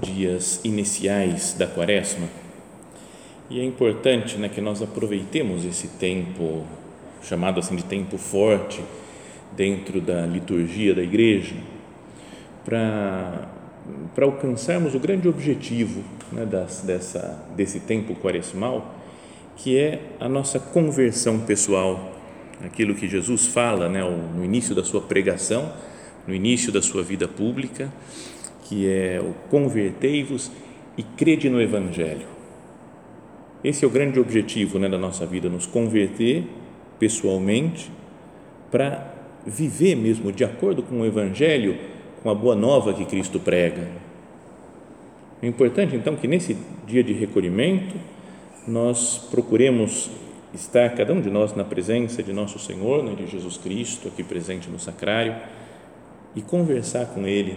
dias 0.00 0.60
iniciais 0.64 1.54
da 1.58 1.66
quaresma. 1.66 2.28
E 3.50 3.60
é 3.60 3.64
importante 3.64 4.36
né, 4.36 4.48
que 4.48 4.60
nós 4.60 4.82
aproveitemos 4.82 5.64
esse 5.64 5.88
tempo, 5.88 6.64
chamado 7.22 7.60
assim 7.60 7.76
de 7.76 7.84
tempo 7.84 8.18
forte, 8.18 8.82
dentro 9.56 10.00
da 10.00 10.26
liturgia 10.26 10.94
da 10.94 11.02
igreja, 11.02 11.56
para 12.64 13.48
para 14.14 14.26
alcançarmos 14.26 14.94
o 14.94 14.98
grande 14.98 15.28
objetivo 15.28 16.02
né, 16.32 16.44
das, 16.44 16.82
dessa, 16.82 17.42
desse 17.56 17.80
tempo 17.80 18.14
quaresmal, 18.14 18.94
que 19.56 19.78
é 19.78 20.00
a 20.20 20.28
nossa 20.28 20.58
conversão 20.58 21.40
pessoal, 21.40 22.12
aquilo 22.64 22.94
que 22.94 23.08
Jesus 23.08 23.46
fala 23.46 23.88
né, 23.88 24.02
no 24.02 24.44
início 24.44 24.74
da 24.74 24.84
sua 24.84 25.00
pregação, 25.00 25.72
no 26.26 26.34
início 26.34 26.70
da 26.70 26.82
sua 26.82 27.02
vida 27.02 27.26
pública, 27.26 27.92
que 28.68 28.86
é 28.86 29.18
o 29.18 29.32
convertei-vos 29.48 30.52
e 30.96 31.02
crede 31.02 31.48
no 31.48 31.60
Evangelho. 31.60 32.26
Esse 33.64 33.82
é 33.84 33.88
o 33.88 33.90
grande 33.90 34.20
objetivo 34.20 34.78
né, 34.78 34.88
da 34.88 34.98
nossa 34.98 35.24
vida, 35.24 35.48
nos 35.48 35.66
converter 35.66 36.44
pessoalmente 36.98 37.90
para 38.70 39.14
viver 39.46 39.96
mesmo 39.96 40.30
de 40.30 40.44
acordo 40.44 40.82
com 40.82 41.00
o 41.00 41.06
Evangelho, 41.06 41.78
com 42.22 42.28
a 42.28 42.34
boa 42.34 42.54
nova 42.54 42.92
que 42.92 43.06
Cristo 43.06 43.40
prega. 43.40 43.88
É 45.40 45.46
importante 45.46 45.96
então 45.96 46.14
que 46.14 46.28
nesse 46.28 46.56
dia 46.86 47.02
de 47.02 47.14
recolhimento 47.14 47.96
nós 48.66 49.26
procuremos 49.30 50.10
estar, 50.52 50.90
cada 50.90 51.14
um 51.14 51.22
de 51.22 51.30
nós, 51.30 51.54
na 51.54 51.64
presença 51.64 52.22
de 52.22 52.34
nosso 52.34 52.58
Senhor, 52.58 53.02
né, 53.02 53.14
de 53.14 53.26
Jesus 53.26 53.56
Cristo, 53.56 54.08
aqui 54.08 54.22
presente 54.22 54.68
no 54.68 54.78
sacrário, 54.78 55.34
e 56.36 56.42
conversar 56.42 57.06
com 57.06 57.26
Ele 57.26 57.56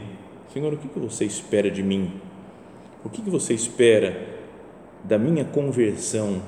Senhor, 0.52 0.74
o 0.74 0.78
que 0.78 1.00
você 1.00 1.24
espera 1.24 1.72
de 1.72 1.82
mim? 1.82 2.12
O 3.06 3.10
que 3.10 3.22
você 3.22 3.54
espera 3.54 4.28
da 5.02 5.18
minha 5.18 5.46
conversão 5.46 6.42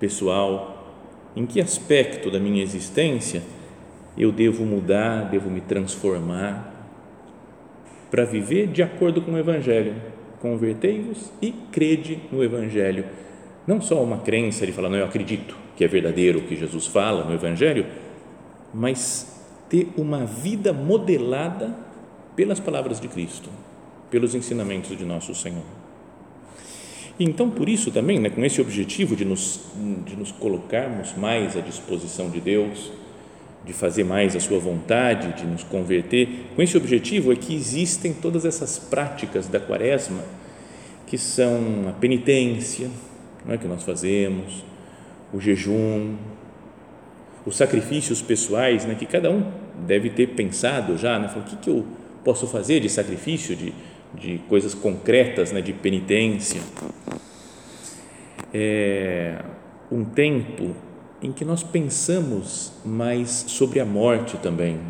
pessoal? 0.00 0.96
Em 1.36 1.46
que 1.46 1.60
aspecto 1.60 2.32
da 2.32 2.40
minha 2.40 2.60
existência 2.60 3.40
eu 4.18 4.32
devo 4.32 4.64
mudar, 4.64 5.30
devo 5.30 5.48
me 5.48 5.60
transformar 5.60 6.70
para 8.10 8.24
viver 8.24 8.66
de 8.66 8.82
acordo 8.82 9.22
com 9.22 9.34
o 9.34 9.38
Evangelho? 9.38 9.94
Convertei-vos 10.40 11.32
e 11.40 11.52
crede 11.70 12.18
no 12.32 12.42
Evangelho. 12.42 13.04
Não 13.68 13.80
só 13.80 14.02
uma 14.02 14.18
crença 14.18 14.66
de 14.66 14.72
falar, 14.72 14.88
não, 14.88 14.98
eu 14.98 15.06
acredito 15.06 15.56
que 15.76 15.84
é 15.84 15.86
verdadeiro 15.86 16.40
o 16.40 16.42
que 16.42 16.56
Jesus 16.56 16.88
fala 16.88 17.24
no 17.24 17.32
Evangelho, 17.32 17.86
mas 18.74 19.40
ter 19.68 19.88
uma 19.96 20.26
vida 20.26 20.72
modelada 20.72 21.91
pelas 22.36 22.60
palavras 22.60 23.00
de 23.00 23.08
Cristo, 23.08 23.50
pelos 24.10 24.34
ensinamentos 24.34 24.96
de 24.96 25.04
nosso 25.04 25.34
Senhor. 25.34 25.64
Então, 27.20 27.50
por 27.50 27.68
isso 27.68 27.90
também, 27.90 28.18
né, 28.18 28.30
com 28.30 28.44
esse 28.44 28.60
objetivo 28.60 29.14
de 29.14 29.24
nos, 29.24 29.60
de 30.06 30.16
nos 30.16 30.32
colocarmos 30.32 31.14
mais 31.16 31.56
à 31.56 31.60
disposição 31.60 32.30
de 32.30 32.40
Deus, 32.40 32.90
de 33.64 33.72
fazer 33.72 34.02
mais 34.02 34.34
a 34.34 34.40
sua 34.40 34.58
vontade, 34.58 35.40
de 35.40 35.46
nos 35.46 35.62
converter, 35.62 36.46
com 36.56 36.62
esse 36.62 36.76
objetivo 36.76 37.32
é 37.32 37.36
que 37.36 37.54
existem 37.54 38.12
todas 38.12 38.44
essas 38.44 38.78
práticas 38.78 39.46
da 39.46 39.60
quaresma, 39.60 40.22
que 41.06 41.16
são 41.16 41.88
a 41.88 41.92
penitência, 41.92 42.90
não 43.46 43.54
é, 43.54 43.58
que 43.58 43.68
nós 43.68 43.82
fazemos, 43.82 44.64
o 45.32 45.40
jejum, 45.40 46.16
os 47.46 47.56
sacrifícios 47.56 48.20
pessoais, 48.20 48.84
né, 48.84 48.94
que 48.94 49.06
cada 49.06 49.30
um 49.30 49.44
deve 49.86 50.10
ter 50.10 50.28
pensado 50.28 50.96
já, 50.96 51.18
né, 51.18 51.30
o 51.36 51.42
que, 51.42 51.56
que 51.56 51.70
eu 51.70 51.84
posso 52.24 52.46
fazer 52.46 52.80
de 52.80 52.88
sacrifício, 52.88 53.54
de, 53.56 53.74
de 54.14 54.38
coisas 54.48 54.74
concretas, 54.74 55.52
né, 55.52 55.60
de 55.60 55.72
penitência. 55.72 56.60
É 58.52 59.38
um 59.90 60.04
tempo 60.04 60.74
em 61.20 61.30
que 61.30 61.44
nós 61.44 61.62
pensamos 61.62 62.72
mais 62.84 63.44
sobre 63.48 63.78
a 63.78 63.84
morte 63.84 64.36
também. 64.38 64.80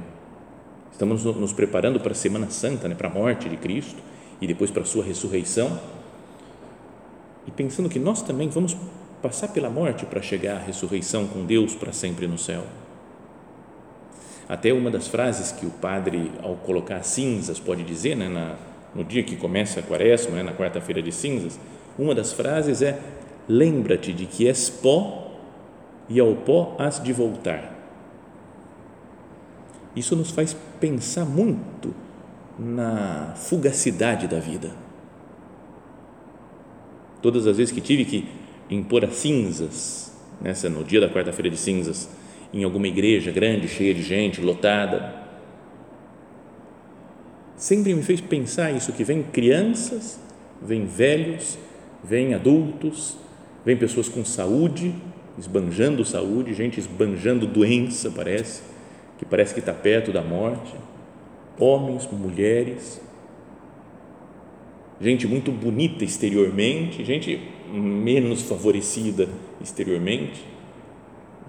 Estamos 0.93 1.25
nos 1.25 1.53
preparando 1.53 1.99
para 1.99 2.13
a 2.13 2.15
Semana 2.15 2.49
Santa, 2.51 2.89
né, 2.89 2.95
para 2.95 3.09
a 3.09 3.13
morte 3.13 3.49
de 3.49 3.57
Cristo 3.57 4.01
e 4.41 4.47
depois 4.47 4.71
para 4.71 4.83
a 4.83 4.87
sua 4.87 5.05
ressurreição. 5.05 5.79
E 7.47 7.51
pensando 7.51 7.89
que 7.89 7.99
nós 7.99 8.23
também 8.23 8.49
vamos 8.49 8.77
passar 9.21 9.49
pela 9.49 9.69
morte 9.69 10.07
para 10.07 10.23
chegar 10.23 10.57
à 10.57 10.61
ressurreição 10.61 11.27
com 11.27 11.45
Deus 11.45 11.75
para 11.75 11.93
sempre 11.93 12.27
no 12.27 12.39
céu. 12.39 12.65
Até 14.49 14.73
uma 14.73 14.91
das 14.91 15.07
frases 15.09 15.53
que 15.53 15.65
o 15.65 15.71
padre, 15.71 16.33
ao 16.43 16.57
colocar 16.57 17.03
cinzas, 17.03 17.59
pode 17.59 17.83
dizer, 17.83 18.17
né, 18.17 18.29
na, 18.29 18.57
no 18.95 19.05
dia 19.05 19.23
que 19.23 19.37
começa 19.37 19.81
a 19.81 19.83
quaresma, 19.83 20.37
né, 20.37 20.43
na 20.43 20.53
quarta-feira 20.53 21.01
de 21.01 21.13
cinzas, 21.13 21.59
uma 21.99 22.15
das 22.15 22.33
frases 22.33 22.83
é: 22.83 22.99
Lembra-te 23.49 24.13
de 24.13 24.27
que 24.27 24.47
és 24.47 24.69
pó 24.69 25.33
e 26.09 26.21
ao 26.21 26.35
pó 26.35 26.77
has 26.79 27.03
de 27.03 27.13
voltar. 27.13 27.73
Isso 29.95 30.17
nos 30.17 30.31
faz 30.31 30.57
pensar 30.81 31.25
muito 31.25 31.95
na 32.59 33.35
fugacidade 33.37 34.27
da 34.27 34.39
vida. 34.39 34.71
Todas 37.21 37.47
as 37.47 37.57
vezes 37.57 37.73
que 37.73 37.81
tive 37.81 38.05
que 38.05 38.29
impor 38.71 39.05
as 39.05 39.15
cinzas, 39.17 40.13
nessa, 40.41 40.69
no 40.69 40.83
dia 40.83 41.01
da 41.01 41.09
quarta-feira 41.09 41.51
de 41.51 41.57
cinzas, 41.57 42.09
em 42.53 42.65
alguma 42.65 42.87
igreja 42.87 43.31
grande, 43.31 43.69
cheia 43.69 43.95
de 43.95 44.03
gente, 44.03 44.41
lotada. 44.41 45.23
Sempre 47.57 47.95
me 47.95 48.03
fez 48.03 48.21
pensar 48.21 48.73
isso 48.73 48.93
que 48.93 49.05
vem 49.05 49.23
crianças, 49.23 50.21
vem 50.61 50.85
velhos, 50.85 51.59
vem 52.03 52.35
adultos, 52.35 53.17
vem 53.65 53.77
pessoas 53.77 54.09
com 54.09 54.25
saúde, 54.25 54.95
esbanjando 55.39 56.05
saúde, 56.05 56.53
gente 56.53 56.79
esbanjando 56.79 57.47
doença, 57.47 58.11
parece, 58.11 58.63
que 59.19 59.25
parece 59.25 59.55
que 59.55 59.61
está 59.61 59.73
perto 59.73 60.13
da 60.13 60.23
morte, 60.23 60.75
homens, 61.59 62.09
mulheres, 62.11 63.01
gente 65.01 65.27
muito 65.27 65.51
bonita 65.51 66.05
exteriormente, 66.05 67.05
gente 67.05 67.41
menos 67.73 68.43
favorecida 68.43 69.29
exteriormente, 69.61 70.52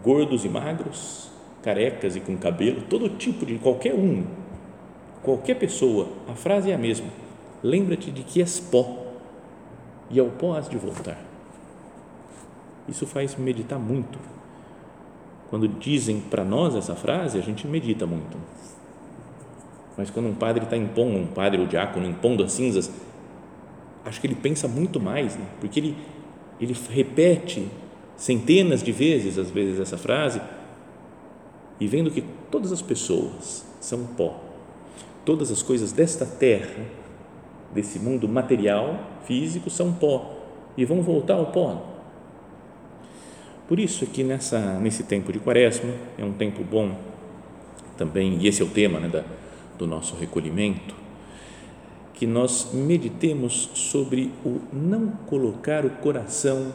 gordos 0.03 0.43
e 0.43 0.49
magros, 0.49 1.31
carecas 1.61 2.15
e 2.15 2.19
com 2.19 2.37
cabelo, 2.37 2.83
todo 2.89 3.09
tipo 3.09 3.45
de 3.45 3.57
qualquer 3.57 3.95
um, 3.95 4.25
qualquer 5.23 5.55
pessoa, 5.55 6.09
a 6.27 6.33
frase 6.33 6.69
é 6.69 6.75
a 6.75 6.77
mesma. 6.77 7.07
Lembra-te 7.63 8.11
de 8.11 8.23
que 8.23 8.41
és 8.41 8.59
pó 8.59 9.05
e 10.09 10.19
ao 10.19 10.27
pó 10.27 10.55
has 10.55 10.67
de 10.67 10.77
voltar. 10.77 11.17
Isso 12.87 13.07
faz 13.07 13.35
meditar 13.35 13.79
muito. 13.79 14.19
Quando 15.49 15.67
dizem 15.67 16.19
para 16.19 16.43
nós 16.43 16.75
essa 16.75 16.95
frase, 16.95 17.37
a 17.37 17.41
gente 17.41 17.65
medita 17.65 18.05
muito. 18.05 18.37
Mas 19.97 20.09
quando 20.09 20.27
um 20.27 20.33
padre 20.33 20.65
está 20.65 20.75
impondo, 20.75 21.17
um 21.17 21.27
padre 21.27 21.61
ou 21.61 21.67
diácono 21.67 22.05
impondo 22.05 22.43
as 22.43 22.51
cinzas, 22.51 22.91
acho 24.03 24.19
que 24.19 24.27
ele 24.27 24.35
pensa 24.35 24.67
muito 24.67 24.99
mais, 24.99 25.37
né? 25.37 25.45
porque 25.61 25.79
ele, 25.79 25.97
ele 26.59 26.75
repete 26.89 27.69
centenas 28.17 28.83
de 28.83 28.91
vezes, 28.91 29.37
às 29.37 29.49
vezes, 29.49 29.79
essa 29.79 29.97
frase, 29.97 30.41
e 31.79 31.87
vendo 31.87 32.11
que 32.11 32.23
todas 32.51 32.71
as 32.71 32.81
pessoas 32.81 33.65
são 33.79 34.05
pó, 34.05 34.39
todas 35.25 35.51
as 35.51 35.61
coisas 35.61 35.91
desta 35.91 36.25
terra, 36.25 36.85
desse 37.73 37.99
mundo 37.99 38.27
material, 38.27 38.99
físico, 39.25 39.69
são 39.69 39.91
pó, 39.93 40.37
e 40.77 40.85
vão 40.85 41.01
voltar 41.01 41.35
ao 41.35 41.47
pó. 41.47 41.89
Por 43.67 43.79
isso 43.79 44.03
é 44.03 44.07
que 44.07 44.23
nessa, 44.23 44.79
nesse 44.79 45.03
tempo 45.03 45.31
de 45.31 45.39
quaresma, 45.39 45.93
é 46.17 46.23
um 46.23 46.33
tempo 46.33 46.63
bom 46.63 46.95
também, 47.97 48.37
e 48.39 48.47
esse 48.47 48.61
é 48.61 48.65
o 48.65 48.69
tema 48.69 48.99
né, 48.99 49.07
da, 49.07 49.23
do 49.77 49.87
nosso 49.87 50.15
recolhimento, 50.15 50.95
que 52.13 52.27
nós 52.27 52.71
meditemos 52.73 53.69
sobre 53.73 54.31
o 54.45 54.59
não 54.71 55.09
colocar 55.27 55.85
o 55.85 55.89
coração 55.89 56.73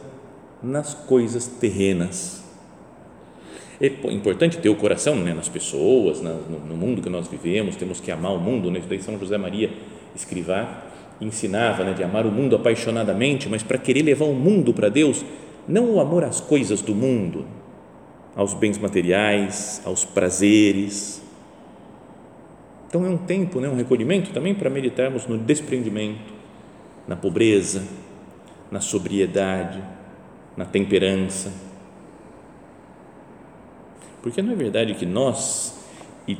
nas 0.61 0.93
coisas 0.93 1.47
terrenas. 1.47 2.43
É 3.81 3.87
importante 4.11 4.57
ter 4.57 4.69
o 4.69 4.75
coração 4.75 5.15
né, 5.15 5.33
nas 5.33 5.47
pessoas, 5.47 6.19
no, 6.19 6.35
no, 6.59 6.75
mundo 6.75 7.01
que 7.01 7.09
nós 7.09 7.27
vivemos, 7.27 7.77
temos 7.77 8.01
que 8.01 8.11
amar 8.11 8.33
o 8.33 8.39
mundo. 8.39 8.69
Né? 8.69 8.81
São 8.99 9.17
José 9.17 9.37
Maria 9.37 9.71
Escrivá 10.13 10.83
ensinava 11.21 11.83
né, 11.83 11.93
de 11.93 12.03
amar 12.03 12.25
o 12.25 12.31
mundo 12.31 12.55
apaixonadamente, 12.55 13.47
mas 13.49 13.63
para 13.63 13.77
querer 13.77 14.03
levar 14.03 14.25
o 14.25 14.33
mundo 14.33 14.73
para 14.73 14.89
Deus, 14.89 15.23
não 15.67 15.93
o 15.93 15.99
amor 15.99 16.23
às 16.23 16.41
coisas 16.41 16.81
do 16.81 16.95
mundo, 16.95 17.45
aos 18.35 18.53
bens 18.53 18.77
materiais, 18.77 19.81
aos 19.85 20.05
prazeres. 20.05 21.21
Então 22.87 23.05
é 23.05 23.09
um 23.09 23.17
tempo, 23.17 23.59
né, 23.59 23.69
um 23.69 23.75
recolhimento 23.75 24.31
também 24.31 24.55
para 24.55 24.69
meditarmos 24.69 25.27
no 25.27 25.37
desprendimento, 25.37 26.33
na 27.07 27.15
pobreza, 27.15 27.83
na 28.71 28.81
sobriedade, 28.81 29.81
na 30.59 30.65
temperança. 30.65 31.53
Porque 34.21 34.41
não 34.41 34.51
é 34.51 34.55
verdade 34.57 34.93
que 34.93 35.05
nós 35.05 35.79
e 36.27 36.37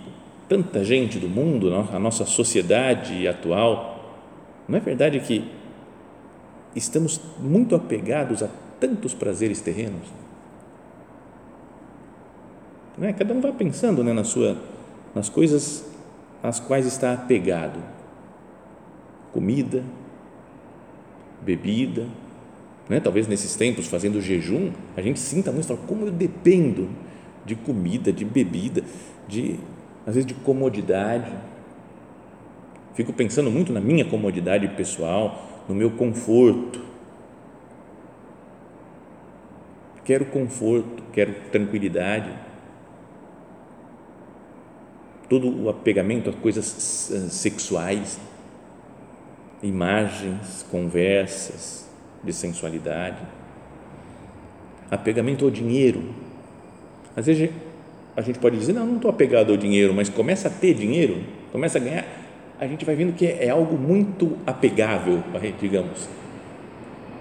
tanta 0.50 0.84
gente 0.84 1.18
do 1.18 1.30
mundo, 1.30 1.74
a 1.74 1.98
nossa 1.98 2.26
sociedade 2.26 3.26
atual, 3.30 4.20
não 4.68 4.78
é 4.78 4.82
verdade 4.82 5.22
que 5.22 5.50
estamos 6.76 7.22
muito 7.40 7.74
apegados 7.74 8.44
a 8.44 8.50
tantos 8.78 9.14
prazeres 9.14 9.62
terrenos. 9.62 10.10
Não 12.98 13.08
é? 13.08 13.14
Cada 13.14 13.34
um 13.34 13.40
vai 13.40 13.54
pensando 13.54 14.04
né, 14.04 14.12
na 14.12 14.26
sua, 14.26 14.58
nas 15.16 15.30
coisas 15.30 15.90
às 16.44 16.60
quais 16.60 16.86
está 16.86 17.14
apegado: 17.14 17.80
comida, 19.32 19.82
bebida. 21.42 22.06
Né? 22.90 23.00
Talvez 23.00 23.28
nesses 23.28 23.56
tempos, 23.56 23.88
fazendo 23.88 24.20
jejum, 24.20 24.72
a 24.98 25.02
gente 25.02 25.20
sinta 25.20 25.52
muito, 25.52 25.68
fala, 25.68 25.80
como 25.88 26.08
eu 26.08 26.12
dependo 26.12 26.90
de 27.46 27.56
comida, 27.56 28.12
de 28.12 28.26
bebida, 28.26 28.84
de 29.28 29.60
às 30.06 30.16
vezes 30.16 30.26
de 30.26 30.34
comodidade. 30.34 31.32
Fico 32.96 33.14
pensando 33.14 33.52
muito 33.52 33.72
na 33.72 33.80
minha 33.80 34.04
comodidade 34.04 34.68
pessoal, 34.70 35.64
no 35.70 35.76
meu 35.76 35.92
conforto 35.92 36.90
quero 40.10 40.26
conforto, 40.26 41.04
quero 41.14 41.36
tranquilidade. 41.52 42.34
Todo 45.30 45.66
o 45.66 45.70
apegamento 45.70 46.32
a 46.32 46.34
coisas 46.34 46.66
sexuais, 47.30 48.20
imagens, 49.62 50.66
conversas 50.72 51.88
de 52.24 52.34
sensualidade, 52.34 53.18
apegamento 54.90 55.46
ao 55.46 55.52
dinheiro. 55.52 56.04
Às 57.16 57.26
vezes 57.26 57.50
a 58.16 58.22
gente 58.22 58.40
pode 58.40 58.58
dizer, 58.58 58.74
não, 58.74 58.86
não 58.86 58.96
estou 58.98 59.10
apegado 59.10 59.52
ao 59.52 59.58
dinheiro, 59.58 59.94
mas 59.94 60.10
começa 60.10 60.48
a 60.48 60.52
ter 60.52 60.74
dinheiro, 60.74 61.24
começa 61.52 61.78
a 61.78 61.82
ganhar, 61.82 62.06
a 62.60 62.68
gente 62.68 62.84
vai 62.84 62.96
vendo 62.96 63.14
que 63.14 63.26
é 63.26 63.50
algo 63.50 63.78
muito 63.78 64.38
apegável, 64.46 65.24
digamos, 65.60 66.10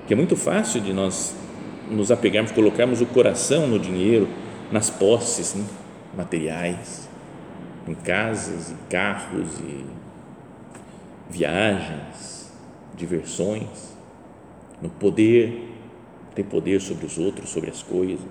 que 0.07 0.13
é 0.13 0.17
muito 0.17 0.37
fácil 0.37 0.81
de 0.81 0.93
nós 0.93 1.35
nos 1.91 2.11
apegarmos, 2.11 2.51
colocarmos 2.51 3.01
o 3.01 3.07
coração 3.07 3.67
no 3.67 3.79
dinheiro, 3.79 4.29
nas 4.71 4.91
posses 4.91 5.55
né, 5.55 5.65
materiais, 6.17 7.09
em 7.87 7.95
casas, 7.95 8.71
em 8.71 8.77
carros 8.91 9.61
e 9.61 9.85
viagens, 11.31 12.53
diversões, 12.97 13.97
no 14.81 14.89
poder, 14.89 15.69
ter 16.35 16.45
poder 16.45 16.81
sobre 16.81 17.07
os 17.07 17.19
outros, 17.19 17.51
sobre 17.51 17.71
as 17.71 17.83
coisas. 17.83 18.27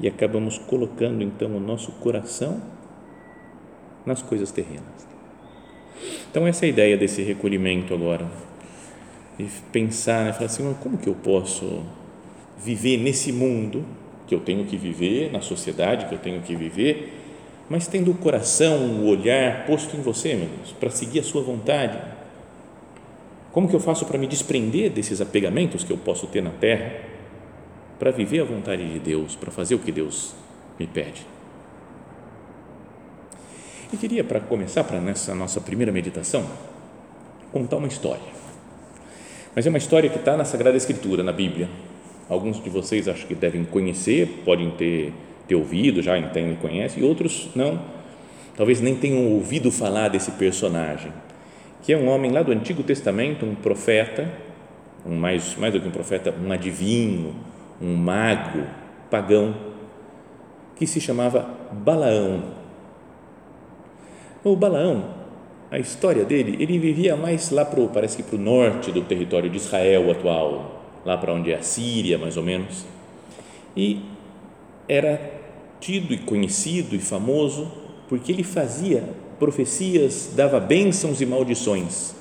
E 0.00 0.06
acabamos 0.06 0.58
colocando 0.58 1.22
então 1.22 1.56
o 1.56 1.60
nosso 1.60 1.92
coração 1.92 2.62
nas 4.06 4.22
coisas 4.22 4.52
terrenas. 4.52 5.08
Então, 6.30 6.46
essa 6.46 6.64
é 6.64 6.66
a 6.66 6.70
ideia 6.70 6.96
desse 6.96 7.22
recolhimento 7.22 7.92
agora 7.92 8.26
e 9.38 9.44
pensar, 9.72 10.24
né, 10.24 10.32
falar 10.32 10.46
assim, 10.46 10.74
como 10.80 10.98
que 10.98 11.08
eu 11.08 11.14
posso 11.14 11.82
viver 12.58 12.96
nesse 12.98 13.32
mundo 13.32 13.84
que 14.26 14.34
eu 14.34 14.40
tenho 14.40 14.64
que 14.64 14.76
viver, 14.76 15.32
na 15.32 15.40
sociedade 15.40 16.06
que 16.06 16.14
eu 16.14 16.18
tenho 16.18 16.42
que 16.42 16.54
viver, 16.54 17.14
mas 17.68 17.86
tendo 17.86 18.10
o 18.10 18.14
coração, 18.14 19.00
o 19.00 19.06
olhar 19.06 19.66
posto 19.66 19.96
em 19.96 20.00
você, 20.00 20.34
meu 20.34 20.48
Deus, 20.48 20.72
para 20.72 20.90
seguir 20.90 21.20
a 21.20 21.22
sua 21.22 21.42
vontade. 21.42 21.98
Como 23.58 23.68
que 23.68 23.74
eu 23.74 23.80
faço 23.80 24.06
para 24.06 24.16
me 24.16 24.28
desprender 24.28 24.88
desses 24.88 25.20
apegamentos 25.20 25.82
que 25.82 25.92
eu 25.92 25.98
posso 25.98 26.28
ter 26.28 26.40
na 26.40 26.50
terra, 26.50 26.92
para 27.98 28.12
viver 28.12 28.42
a 28.42 28.44
vontade 28.44 28.88
de 28.88 29.00
Deus, 29.00 29.34
para 29.34 29.50
fazer 29.50 29.74
o 29.74 29.80
que 29.80 29.90
Deus 29.90 30.32
me 30.78 30.86
pede? 30.86 31.26
E 33.92 33.96
queria, 33.96 34.22
para 34.22 34.38
começar, 34.38 34.84
para 34.84 35.00
nessa 35.00 35.34
nossa 35.34 35.60
primeira 35.60 35.90
meditação, 35.90 36.46
contar 37.50 37.78
uma 37.78 37.88
história 37.88 38.38
mas 39.56 39.66
é 39.66 39.70
uma 39.70 39.78
história 39.78 40.08
que 40.08 40.20
está 40.20 40.36
na 40.36 40.44
Sagrada 40.44 40.76
Escritura, 40.76 41.24
na 41.24 41.32
Bíblia. 41.32 41.68
Alguns 42.28 42.62
de 42.62 42.70
vocês 42.70 43.08
acho 43.08 43.26
que 43.26 43.34
devem 43.34 43.64
conhecer, 43.64 44.42
podem 44.44 44.70
ter, 44.70 45.12
ter 45.48 45.56
ouvido, 45.56 46.00
já 46.00 46.16
entendem 46.16 46.54
conhecem, 46.54 47.02
e 47.02 47.04
outros 47.04 47.48
não. 47.56 47.82
Talvez 48.56 48.80
nem 48.80 48.94
tenham 48.94 49.26
ouvido 49.32 49.72
falar 49.72 50.10
desse 50.10 50.30
personagem, 50.30 51.12
que 51.88 51.94
é 51.94 51.96
um 51.96 52.06
homem 52.06 52.30
lá 52.30 52.42
do 52.42 52.52
Antigo 52.52 52.82
Testamento, 52.82 53.46
um 53.46 53.54
profeta, 53.54 54.30
um 55.06 55.16
mais, 55.16 55.56
mais 55.56 55.72
do 55.72 55.80
que 55.80 55.88
um 55.88 55.90
profeta, 55.90 56.34
um 56.38 56.52
adivinho, 56.52 57.34
um 57.80 57.94
mago 57.94 58.62
pagão, 59.10 59.54
que 60.76 60.86
se 60.86 61.00
chamava 61.00 61.48
Balaão. 61.72 62.42
O 64.44 64.54
Balaão 64.54 65.14
a 65.70 65.78
história 65.78 66.26
dele, 66.26 66.62
ele 66.62 66.78
vivia 66.78 67.16
mais 67.16 67.48
lá 67.48 67.64
para 67.64 67.82
parece 67.86 68.18
que 68.18 68.22
para 68.22 68.36
o 68.36 68.38
norte 68.38 68.92
do 68.92 69.00
território 69.00 69.48
de 69.48 69.56
Israel 69.56 70.10
atual, 70.10 70.82
lá 71.06 71.16
para 71.16 71.32
onde 71.32 71.52
é 71.52 71.56
a 71.56 71.62
Síria, 71.62 72.18
mais 72.18 72.36
ou 72.36 72.42
menos, 72.42 72.84
e 73.74 74.02
era 74.86 75.18
tido 75.80 76.12
e 76.12 76.18
conhecido 76.18 76.94
e 76.94 76.98
famoso 76.98 77.72
porque 78.10 78.30
ele 78.30 78.42
fazia 78.42 79.04
profecias, 79.38 80.32
dava 80.34 80.58
bênçãos 80.58 81.20
e 81.20 81.26
maldições, 81.26 82.14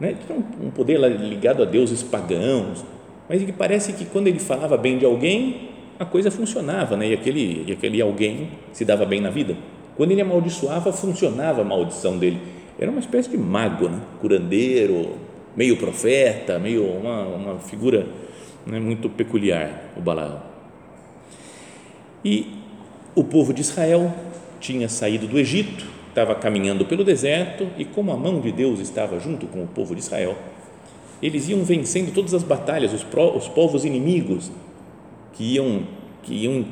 né? 0.00 0.16
Tinha 0.26 0.38
um 0.60 0.70
poder 0.70 0.98
ligado 0.98 1.62
a 1.62 1.66
deuses 1.66 2.02
pagãos, 2.02 2.84
mas 3.28 3.42
que 3.42 3.52
parece 3.52 3.92
que 3.92 4.04
quando 4.04 4.26
ele 4.26 4.38
falava 4.38 4.76
bem 4.76 4.98
de 4.98 5.04
alguém, 5.04 5.70
a 5.98 6.04
coisa 6.04 6.30
funcionava, 6.30 6.96
né? 6.96 7.08
E 7.08 7.14
aquele, 7.14 7.64
e 7.66 7.72
aquele 7.72 8.00
alguém 8.00 8.50
se 8.72 8.84
dava 8.84 9.04
bem 9.04 9.20
na 9.20 9.30
vida. 9.30 9.56
Quando 9.96 10.10
ele 10.10 10.20
amaldiçoava, 10.20 10.92
funcionava 10.92 11.60
a 11.60 11.64
maldição 11.64 12.18
dele 12.18 12.40
era 12.78 12.90
uma 12.90 13.00
espécie 13.00 13.30
de 13.30 13.38
mago, 13.38 13.88
né? 13.88 14.00
curandeiro, 14.20 15.16
meio 15.56 15.76
profeta, 15.76 16.58
meio 16.58 16.84
uma, 16.84 17.22
uma 17.22 17.58
figura 17.58 18.06
né, 18.66 18.80
muito 18.80 19.08
peculiar, 19.08 19.92
o 19.96 20.00
Balaão. 20.00 20.42
E 22.24 22.54
o 23.14 23.22
povo 23.22 23.52
de 23.52 23.60
Israel 23.60 24.12
tinha 24.58 24.88
saído 24.88 25.26
do 25.26 25.38
Egito, 25.38 25.84
estava 26.12 26.34
caminhando 26.34 26.84
pelo 26.84 27.02
deserto 27.02 27.68
e 27.78 27.84
como 27.84 28.12
a 28.12 28.16
mão 28.16 28.40
de 28.40 28.52
Deus 28.52 28.80
estava 28.80 29.18
junto 29.18 29.46
com 29.46 29.62
o 29.64 29.66
povo 29.66 29.94
de 29.94 30.00
Israel, 30.00 30.36
eles 31.22 31.48
iam 31.48 31.64
vencendo 31.64 32.12
todas 32.12 32.34
as 32.34 32.42
batalhas, 32.42 32.92
os, 32.92 33.02
pró, 33.02 33.34
os 33.34 33.48
povos 33.48 33.84
inimigos 33.84 34.52
que 35.32 35.54
iam, 35.54 35.84
que 36.22 36.34
iam 36.34 36.64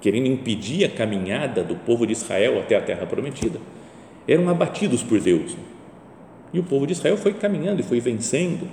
querendo 0.00 0.26
impedir 0.26 0.84
a 0.84 0.88
caminhada 0.88 1.62
do 1.62 1.76
povo 1.76 2.06
de 2.06 2.12
Israel 2.12 2.58
até 2.58 2.76
a 2.76 2.80
terra 2.80 3.06
prometida 3.06 3.60
eram 4.26 4.48
abatidos 4.48 5.02
por 5.02 5.20
Deus. 5.20 5.56
E 6.52 6.58
o 6.58 6.62
povo 6.62 6.86
de 6.86 6.92
Israel 6.92 7.16
foi 7.16 7.34
caminhando 7.34 7.80
e 7.80 7.82
foi 7.82 8.00
vencendo 8.00 8.68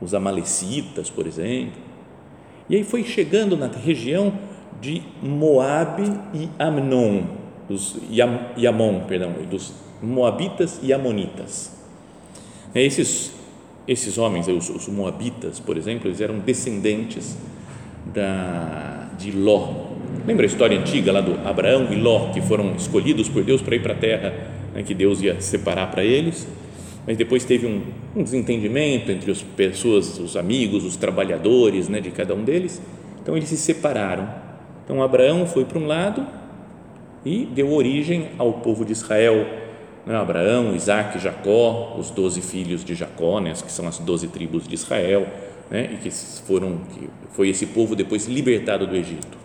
os 0.00 0.14
amalecitas, 0.14 1.10
por 1.10 1.26
exemplo. 1.26 1.80
E 2.68 2.76
aí 2.76 2.84
foi 2.84 3.04
chegando 3.04 3.56
na 3.56 3.66
região 3.66 4.32
de 4.80 5.02
Moabe 5.22 6.04
e 6.34 6.48
Amnon, 6.58 7.24
dos 7.68 7.96
e 8.10 8.66
Amon, 8.66 9.00
perdão, 9.00 9.32
dos 9.50 9.72
moabitas 10.02 10.78
e 10.82 10.92
amonitas. 10.92 11.72
É, 12.74 12.82
esses 12.82 13.32
esses 13.88 14.18
homens, 14.18 14.48
os, 14.48 14.68
os 14.68 14.88
moabitas, 14.88 15.60
por 15.60 15.76
exemplo, 15.76 16.08
eles 16.08 16.20
eram 16.20 16.40
descendentes 16.40 17.36
da 18.12 19.08
de 19.18 19.30
Ló. 19.30 19.86
Lembra 20.26 20.44
a 20.44 20.48
história 20.48 20.78
antiga 20.78 21.12
lá 21.12 21.20
do 21.20 21.38
Abraão 21.46 21.88
e 21.92 21.96
Ló 21.96 22.30
que 22.32 22.40
foram 22.40 22.74
escolhidos 22.74 23.28
por 23.28 23.42
Deus 23.44 23.62
para 23.62 23.76
ir 23.76 23.82
para 23.82 23.94
a 23.94 23.96
terra 23.96 24.34
né, 24.74 24.82
que 24.82 24.94
Deus 24.94 25.22
ia 25.22 25.40
separar 25.40 25.90
para 25.90 26.04
eles. 26.04 26.46
mas 27.06 27.16
depois 27.16 27.44
teve 27.44 27.66
um, 27.66 27.82
um 28.14 28.22
desentendimento 28.22 29.10
entre 29.10 29.30
as 29.30 29.40
pessoas, 29.40 30.18
os 30.18 30.36
amigos, 30.36 30.84
os 30.84 30.96
trabalhadores 30.96 31.88
né, 31.88 32.00
de 32.00 32.10
cada 32.10 32.34
um 32.34 32.42
deles, 32.42 32.82
então 33.22 33.36
eles 33.36 33.48
se 33.48 33.56
separaram. 33.56 34.28
Então 34.84 35.02
Abraão 35.02 35.46
foi 35.46 35.64
para 35.64 35.78
um 35.78 35.86
lado 35.86 36.26
e 37.26 37.44
deu 37.44 37.72
origem 37.72 38.28
ao 38.38 38.52
povo 38.52 38.84
de 38.84 38.92
Israel, 38.92 39.44
né, 40.06 40.14
Abraão, 40.16 40.76
Isaac, 40.76 41.18
Jacó, 41.18 41.96
os 41.98 42.08
doze 42.08 42.40
filhos 42.40 42.84
de 42.84 42.94
Jacó, 42.94 43.40
né, 43.40 43.52
que 43.52 43.72
são 43.72 43.88
as 43.88 43.98
doze 43.98 44.28
tribos 44.28 44.68
de 44.68 44.76
Israel, 44.76 45.26
né, 45.68 45.90
e 45.92 45.96
que 45.96 46.10
foram, 46.12 46.78
que 46.94 47.10
foi 47.32 47.48
esse 47.48 47.66
povo 47.66 47.96
depois 47.96 48.26
libertado 48.26 48.86
do 48.86 48.94
Egito. 48.94 49.36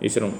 Esse 0.00 0.20
era 0.20 0.30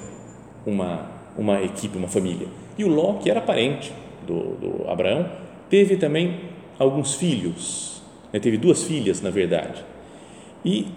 uma, 0.65 1.11
uma 1.37 1.61
equipe, 1.61 1.97
uma 1.97 2.07
família. 2.07 2.47
E 2.77 2.85
o 2.85 2.87
Ló, 2.87 3.15
que 3.15 3.29
era 3.29 3.41
parente 3.41 3.91
do, 4.25 4.55
do 4.55 4.89
Abraão, 4.89 5.29
teve 5.69 5.97
também 5.97 6.39
alguns 6.79 7.15
filhos, 7.15 8.01
né? 8.31 8.39
teve 8.39 8.57
duas 8.57 8.83
filhas, 8.83 9.19
na 9.21 9.29
verdade. 9.29 9.83
E 10.63 10.87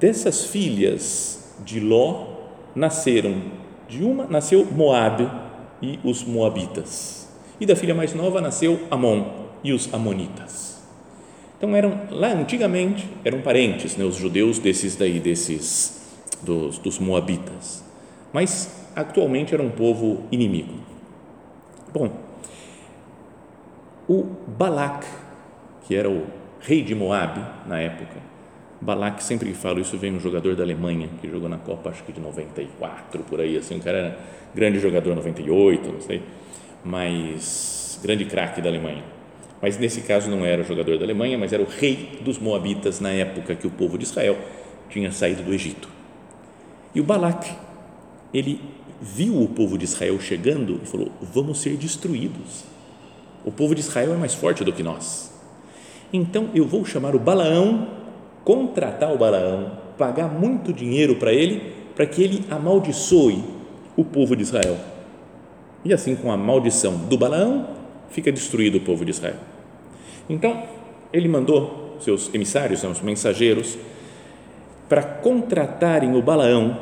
dessas 0.00 0.46
filhas 0.46 1.54
de 1.66 1.80
Ló 1.80 2.28
nasceram, 2.74 3.42
de 3.88 4.04
uma 4.04 4.26
nasceu 4.26 4.64
Moabe 4.64 5.28
e 5.80 5.98
os 6.04 6.22
moabitas. 6.24 7.28
E 7.60 7.66
da 7.66 7.74
filha 7.74 7.94
mais 7.94 8.14
nova 8.14 8.40
nasceu 8.40 8.80
Amon 8.90 9.24
e 9.64 9.72
os 9.72 9.92
amonitas. 9.92 10.78
Então 11.56 11.74
eram 11.74 12.02
lá 12.10 12.28
antigamente 12.28 13.08
eram 13.24 13.40
parentes, 13.40 13.96
né, 13.96 14.04
os 14.04 14.14
judeus 14.14 14.58
desses 14.58 14.94
daí 14.94 15.18
desses 15.18 16.16
dos, 16.42 16.78
dos 16.78 16.98
moabitas. 16.98 17.82
Mas 18.32 18.86
atualmente 18.94 19.54
era 19.54 19.62
um 19.62 19.70
povo 19.70 20.24
inimigo. 20.30 20.74
Bom, 21.92 22.10
o 24.08 24.24
Balac, 24.46 25.06
que 25.86 25.94
era 25.94 26.08
o 26.08 26.26
rei 26.60 26.82
de 26.82 26.94
Moab 26.94 27.40
na 27.66 27.80
época, 27.80 28.16
Balac, 28.80 29.22
sempre 29.22 29.48
que 29.50 29.56
falo 29.56 29.80
isso, 29.80 29.96
vem 29.98 30.14
um 30.14 30.20
jogador 30.20 30.54
da 30.54 30.62
Alemanha 30.62 31.08
que 31.20 31.28
jogou 31.28 31.48
na 31.48 31.58
Copa, 31.58 31.90
acho 31.90 32.02
que 32.04 32.12
de 32.12 32.20
94, 32.20 33.22
por 33.24 33.40
aí, 33.40 33.56
assim, 33.56 33.76
um 33.76 33.80
cara 33.80 33.98
era 33.98 34.18
grande 34.54 34.78
jogador, 34.78 35.14
98, 35.14 35.92
não 35.92 36.00
sei, 36.00 36.22
mas 36.84 37.98
grande 38.02 38.24
craque 38.24 38.60
da 38.60 38.68
Alemanha. 38.68 39.02
Mas 39.60 39.76
nesse 39.76 40.02
caso 40.02 40.30
não 40.30 40.44
era 40.44 40.62
o 40.62 40.64
jogador 40.64 40.98
da 40.98 41.04
Alemanha, 41.04 41.36
mas 41.36 41.52
era 41.52 41.62
o 41.62 41.66
rei 41.66 42.20
dos 42.22 42.38
Moabitas 42.38 43.00
na 43.00 43.10
época 43.10 43.56
que 43.56 43.66
o 43.66 43.70
povo 43.70 43.98
de 43.98 44.04
Israel 44.04 44.38
tinha 44.88 45.10
saído 45.10 45.42
do 45.42 45.52
Egito. 45.52 45.88
E 46.94 47.00
o 47.00 47.04
Balac, 47.04 47.50
ele 48.32 48.60
viu 49.00 49.42
o 49.42 49.48
povo 49.48 49.76
de 49.76 49.84
Israel 49.84 50.20
chegando 50.20 50.80
e 50.82 50.86
falou: 50.86 51.10
vamos 51.20 51.60
ser 51.60 51.76
destruídos 51.76 52.64
o 53.48 53.50
povo 53.50 53.74
de 53.74 53.80
Israel 53.80 54.12
é 54.12 54.16
mais 54.16 54.34
forte 54.34 54.62
do 54.62 54.72
que 54.72 54.82
nós. 54.82 55.32
Então 56.12 56.50
eu 56.54 56.66
vou 56.66 56.84
chamar 56.84 57.14
o 57.14 57.18
Balaão, 57.18 57.88
contratar 58.48 59.12
o 59.12 59.18
Balaão, 59.18 59.72
pagar 59.98 60.26
muito 60.26 60.72
dinheiro 60.72 61.16
para 61.16 61.34
ele, 61.34 61.70
para 61.94 62.06
que 62.06 62.22
ele 62.22 62.46
amaldiçoe 62.48 63.44
o 63.94 64.02
povo 64.02 64.34
de 64.34 64.42
Israel. 64.42 64.78
E 65.84 65.92
assim, 65.92 66.16
com 66.16 66.32
a 66.32 66.36
maldição 66.38 66.96
do 66.96 67.18
Balaão, 67.18 67.68
fica 68.08 68.32
destruído 68.32 68.78
o 68.78 68.80
povo 68.80 69.04
de 69.04 69.10
Israel. 69.10 69.36
Então, 70.30 70.62
ele 71.12 71.28
mandou 71.28 71.98
seus 72.00 72.32
emissários, 72.32 72.80
seus 72.80 73.02
mensageiros, 73.02 73.76
para 74.88 75.02
contratarem 75.02 76.16
o 76.16 76.22
Balaão 76.22 76.80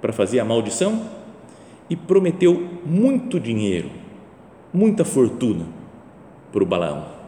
para 0.00 0.12
fazer 0.12 0.40
a 0.40 0.44
maldição 0.44 1.04
e 1.88 1.94
prometeu 1.94 2.80
muito 2.84 3.38
dinheiro 3.38 3.88
muita 4.74 5.04
fortuna 5.04 5.66
para 6.50 6.64
o 6.64 6.66
Balaão. 6.66 7.21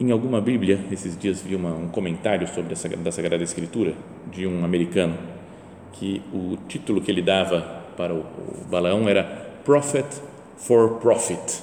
Em 0.00 0.10
alguma 0.10 0.40
Bíblia, 0.40 0.80
esses 0.90 1.16
dias 1.16 1.40
vi 1.40 1.54
uma, 1.54 1.72
um 1.72 1.88
comentário 1.88 2.48
sobre 2.48 2.72
essa 2.72 2.88
da 2.88 3.12
Sagrada 3.12 3.44
Escritura 3.44 3.94
de 4.32 4.44
um 4.44 4.64
americano 4.64 5.16
que 5.92 6.20
o 6.32 6.56
título 6.66 7.00
que 7.00 7.12
ele 7.12 7.22
dava 7.22 7.60
para 7.96 8.12
o, 8.12 8.18
o 8.18 8.64
Balaão 8.68 9.08
era 9.08 9.22
Prophet 9.64 10.04
for 10.56 10.98
Profit, 10.98 11.62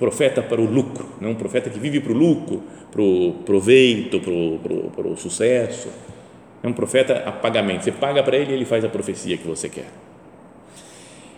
profeta 0.00 0.42
para 0.42 0.60
o 0.60 0.64
lucro, 0.64 1.06
não 1.20 1.28
né? 1.28 1.34
um 1.34 1.38
profeta 1.38 1.70
que 1.70 1.78
vive 1.78 2.00
para 2.00 2.10
o 2.10 2.16
lucro, 2.16 2.60
para 2.90 3.02
o 3.02 3.34
proveito, 3.46 4.18
para 4.18 4.32
o, 4.32 4.90
para 4.90 5.06
o 5.06 5.16
sucesso. 5.16 5.90
É 6.64 6.66
um 6.66 6.72
profeta 6.72 7.22
a 7.24 7.30
pagamento. 7.30 7.84
Você 7.84 7.92
paga 7.92 8.20
para 8.20 8.36
ele 8.36 8.50
e 8.50 8.54
ele 8.54 8.64
faz 8.64 8.84
a 8.84 8.88
profecia 8.88 9.36
que 9.36 9.46
você 9.46 9.68
quer. 9.68 9.86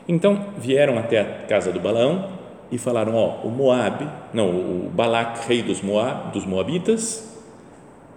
Então 0.08 0.46
vieram 0.56 0.98
até 0.98 1.20
a 1.20 1.24
casa 1.46 1.70
do 1.70 1.78
Balaão 1.78 2.40
e 2.72 2.78
falaram: 2.78 3.14
Ó, 3.14 3.46
o 3.46 3.50
Moab, 3.50 4.08
não, 4.32 4.48
o 4.48 4.90
Balac, 4.90 5.46
rei 5.46 5.62
dos, 5.62 5.82
Moab, 5.82 6.32
dos 6.32 6.46
Moabitas, 6.46 7.38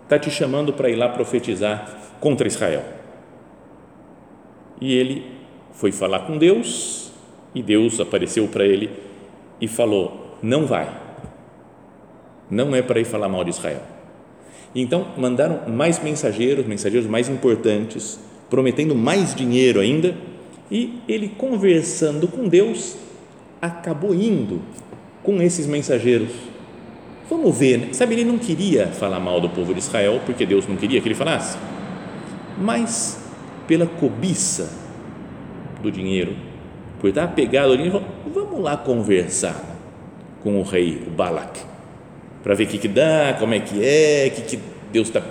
está 0.04 0.18
te 0.18 0.32
chamando 0.32 0.72
para 0.72 0.90
ir 0.90 0.96
lá 0.96 1.10
profetizar 1.10 2.16
contra 2.22 2.48
Israel. 2.48 2.84
E 4.80 4.96
ele 4.96 5.30
foi 5.74 5.92
falar 5.92 6.22
com 6.22 6.38
Deus 6.38 7.12
e 7.54 7.62
Deus 7.62 8.00
apareceu 8.00 8.48
para 8.48 8.66
ele 8.66 8.90
e 9.60 9.68
falou: 9.68 10.38
Não 10.42 10.66
vai, 10.66 10.90
não 12.50 12.74
é 12.74 12.82
para 12.82 13.02
ir 13.02 13.06
falar 13.06 13.28
mal 13.28 13.44
de 13.44 13.50
Israel. 13.50 13.82
Então 14.74 15.10
mandaram 15.18 15.70
mais 15.70 16.02
mensageiros, 16.02 16.66
mensageiros 16.66 17.08
mais 17.08 17.28
importantes, 17.28 18.20
prometendo 18.50 18.96
mais 18.96 19.36
dinheiro 19.36 19.82
ainda 19.82 20.16
e 20.70 21.02
ele, 21.08 21.30
conversando 21.30 22.28
com 22.28 22.48
Deus, 22.48 22.98
acabou 23.62 24.14
indo 24.14 24.62
com 25.24 25.42
esses 25.42 25.66
mensageiros. 25.66 26.32
Vamos 27.30 27.58
ver, 27.58 27.78
né? 27.78 27.94
sabe? 27.94 28.14
Ele 28.14 28.24
não 28.24 28.38
queria 28.38 28.88
falar 28.88 29.20
mal 29.20 29.42
do 29.42 29.50
povo 29.50 29.74
de 29.74 29.80
Israel, 29.80 30.22
porque 30.26 30.46
Deus 30.46 30.68
não 30.68 30.76
queria 30.76 31.02
que 31.02 31.08
ele 31.08 31.16
falasse, 31.16 31.58
mas 32.58 33.20
pela 33.68 33.88
cobiça 33.88 34.72
do 35.82 35.92
dinheiro, 35.92 36.36
por 37.00 37.10
estar 37.10 37.24
apegado 37.24 37.72
ao 37.72 37.78
dinheiro, 37.78 38.04
vamos 38.32 38.62
lá 38.62 38.78
conversar 38.78 39.60
com 40.44 40.60
o 40.60 40.64
rei, 40.64 41.04
o 41.08 41.10
Balak, 41.10 41.60
para 42.44 42.54
ver 42.54 42.66
o 42.66 42.68
que, 42.68 42.78
que 42.78 42.88
dá, 42.88 43.36
como 43.40 43.54
é 43.56 43.60
que 43.60 43.84
é, 43.84 44.28
o 44.28 44.36
que, 44.36 44.42
que 44.42 44.60
Deus 44.92 45.08
está 45.08 45.22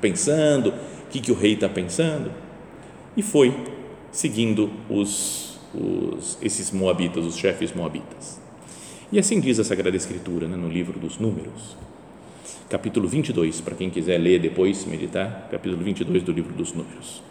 pensando, 0.00 0.70
o 0.70 1.10
que, 1.10 1.20
que 1.20 1.30
o 1.30 1.34
rei 1.34 1.54
está 1.54 1.68
pensando. 1.68 2.32
E 3.16 3.22
foi 3.22 3.54
seguindo 4.10 4.70
os, 4.90 5.51
os, 5.74 6.38
esses 6.42 6.70
moabitas, 6.70 7.24
os 7.24 7.36
chefes 7.36 7.72
moabitas. 7.72 8.40
E 9.10 9.18
assim 9.18 9.40
diz 9.40 9.58
a 9.58 9.64
Sagrada 9.64 9.96
Escritura 9.96 10.46
né, 10.46 10.56
no 10.56 10.68
livro 10.68 10.98
dos 10.98 11.18
Números, 11.18 11.76
capítulo 12.68 13.06
22, 13.08 13.60
para 13.60 13.74
quem 13.74 13.90
quiser 13.90 14.18
ler 14.18 14.40
depois, 14.40 14.84
meditar, 14.86 15.48
capítulo 15.50 15.82
22 15.82 16.22
do 16.22 16.32
livro 16.32 16.54
dos 16.54 16.72
Números. 16.72 17.22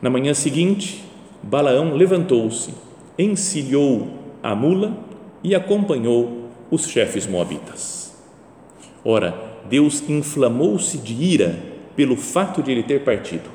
Na 0.00 0.10
manhã 0.10 0.34
seguinte, 0.34 1.04
Balaão 1.42 1.94
levantou-se, 1.94 2.72
encilhou 3.18 4.08
a 4.42 4.54
mula 4.54 4.96
e 5.42 5.54
acompanhou 5.54 6.50
os 6.70 6.88
chefes 6.88 7.26
moabitas. 7.26 8.14
Ora, 9.04 9.58
Deus 9.68 10.08
inflamou-se 10.08 10.98
de 10.98 11.14
ira 11.14 11.58
pelo 11.96 12.16
fato 12.16 12.62
de 12.62 12.70
ele 12.70 12.82
ter 12.82 13.02
partido 13.04 13.54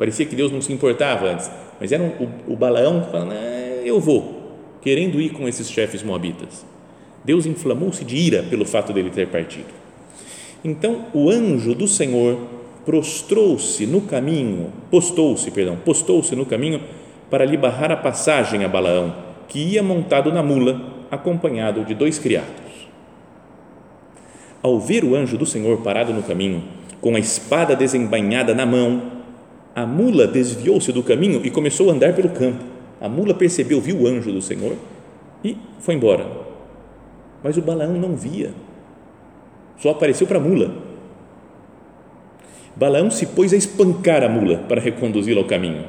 Parecia 0.00 0.24
que 0.24 0.34
Deus 0.34 0.50
não 0.50 0.62
se 0.62 0.72
importava 0.72 1.26
antes, 1.26 1.50
mas 1.80 1.90
era 1.90 2.02
um, 2.02 2.08
o, 2.08 2.52
o 2.52 2.56
Balaão 2.56 3.08
falando: 3.10 3.32
ah, 3.32 3.82
Eu 3.84 3.98
vou, 3.98 4.58
querendo 4.82 5.20
ir 5.20 5.30
com 5.30 5.48
esses 5.48 5.70
chefes 5.70 6.02
moabitas. 6.02 6.64
Deus 7.24 7.46
inflamou-se 7.46 8.04
de 8.04 8.16
ira 8.16 8.42
pelo 8.42 8.64
fato 8.64 8.92
dele 8.92 9.10
ter 9.10 9.28
partido. 9.28 9.68
Então 10.62 11.06
o 11.14 11.30
anjo 11.30 11.74
do 11.74 11.88
Senhor 11.88 12.38
prostrou-se 12.84 13.86
no 13.86 14.02
caminho, 14.02 14.72
postou-se, 14.90 15.50
perdão, 15.50 15.76
postou-se 15.76 16.34
no 16.34 16.46
caminho 16.46 16.80
para 17.30 17.44
lhe 17.44 17.56
barrar 17.56 17.92
a 17.92 17.96
passagem 17.96 18.64
a 18.64 18.68
Balaão, 18.68 19.14
que 19.48 19.58
ia 19.58 19.82
montado 19.82 20.32
na 20.32 20.42
mula, 20.42 20.80
acompanhado 21.10 21.84
de 21.84 21.94
dois 21.94 22.18
criados. 22.18 22.50
Ao 24.62 24.78
ver 24.78 25.04
o 25.04 25.14
anjo 25.14 25.38
do 25.38 25.46
Senhor 25.46 25.78
parado 25.78 26.12
no 26.12 26.22
caminho, 26.22 26.62
com 27.00 27.14
a 27.14 27.18
espada 27.18 27.74
desembainhada 27.74 28.54
na 28.54 28.66
mão, 28.66 29.19
a 29.74 29.86
mula 29.86 30.26
desviou-se 30.26 30.90
do 30.92 31.02
caminho 31.02 31.40
e 31.44 31.50
começou 31.50 31.90
a 31.90 31.92
andar 31.92 32.14
pelo 32.14 32.30
campo. 32.30 32.64
A 33.00 33.08
mula 33.08 33.32
percebeu, 33.34 33.80
viu 33.80 34.00
o 34.00 34.06
anjo 34.06 34.32
do 34.32 34.42
Senhor 34.42 34.76
e 35.44 35.56
foi 35.78 35.94
embora. 35.94 36.26
Mas 37.42 37.56
o 37.56 37.62
Balaão 37.62 37.94
não 37.94 38.16
via, 38.16 38.52
só 39.78 39.90
apareceu 39.90 40.26
para 40.26 40.38
a 40.38 40.40
mula. 40.40 40.74
Balaão 42.76 43.10
se 43.10 43.26
pôs 43.26 43.52
a 43.52 43.56
espancar 43.56 44.22
a 44.22 44.28
mula 44.28 44.58
para 44.68 44.80
reconduzi-la 44.80 45.40
ao 45.40 45.46
caminho. 45.46 45.84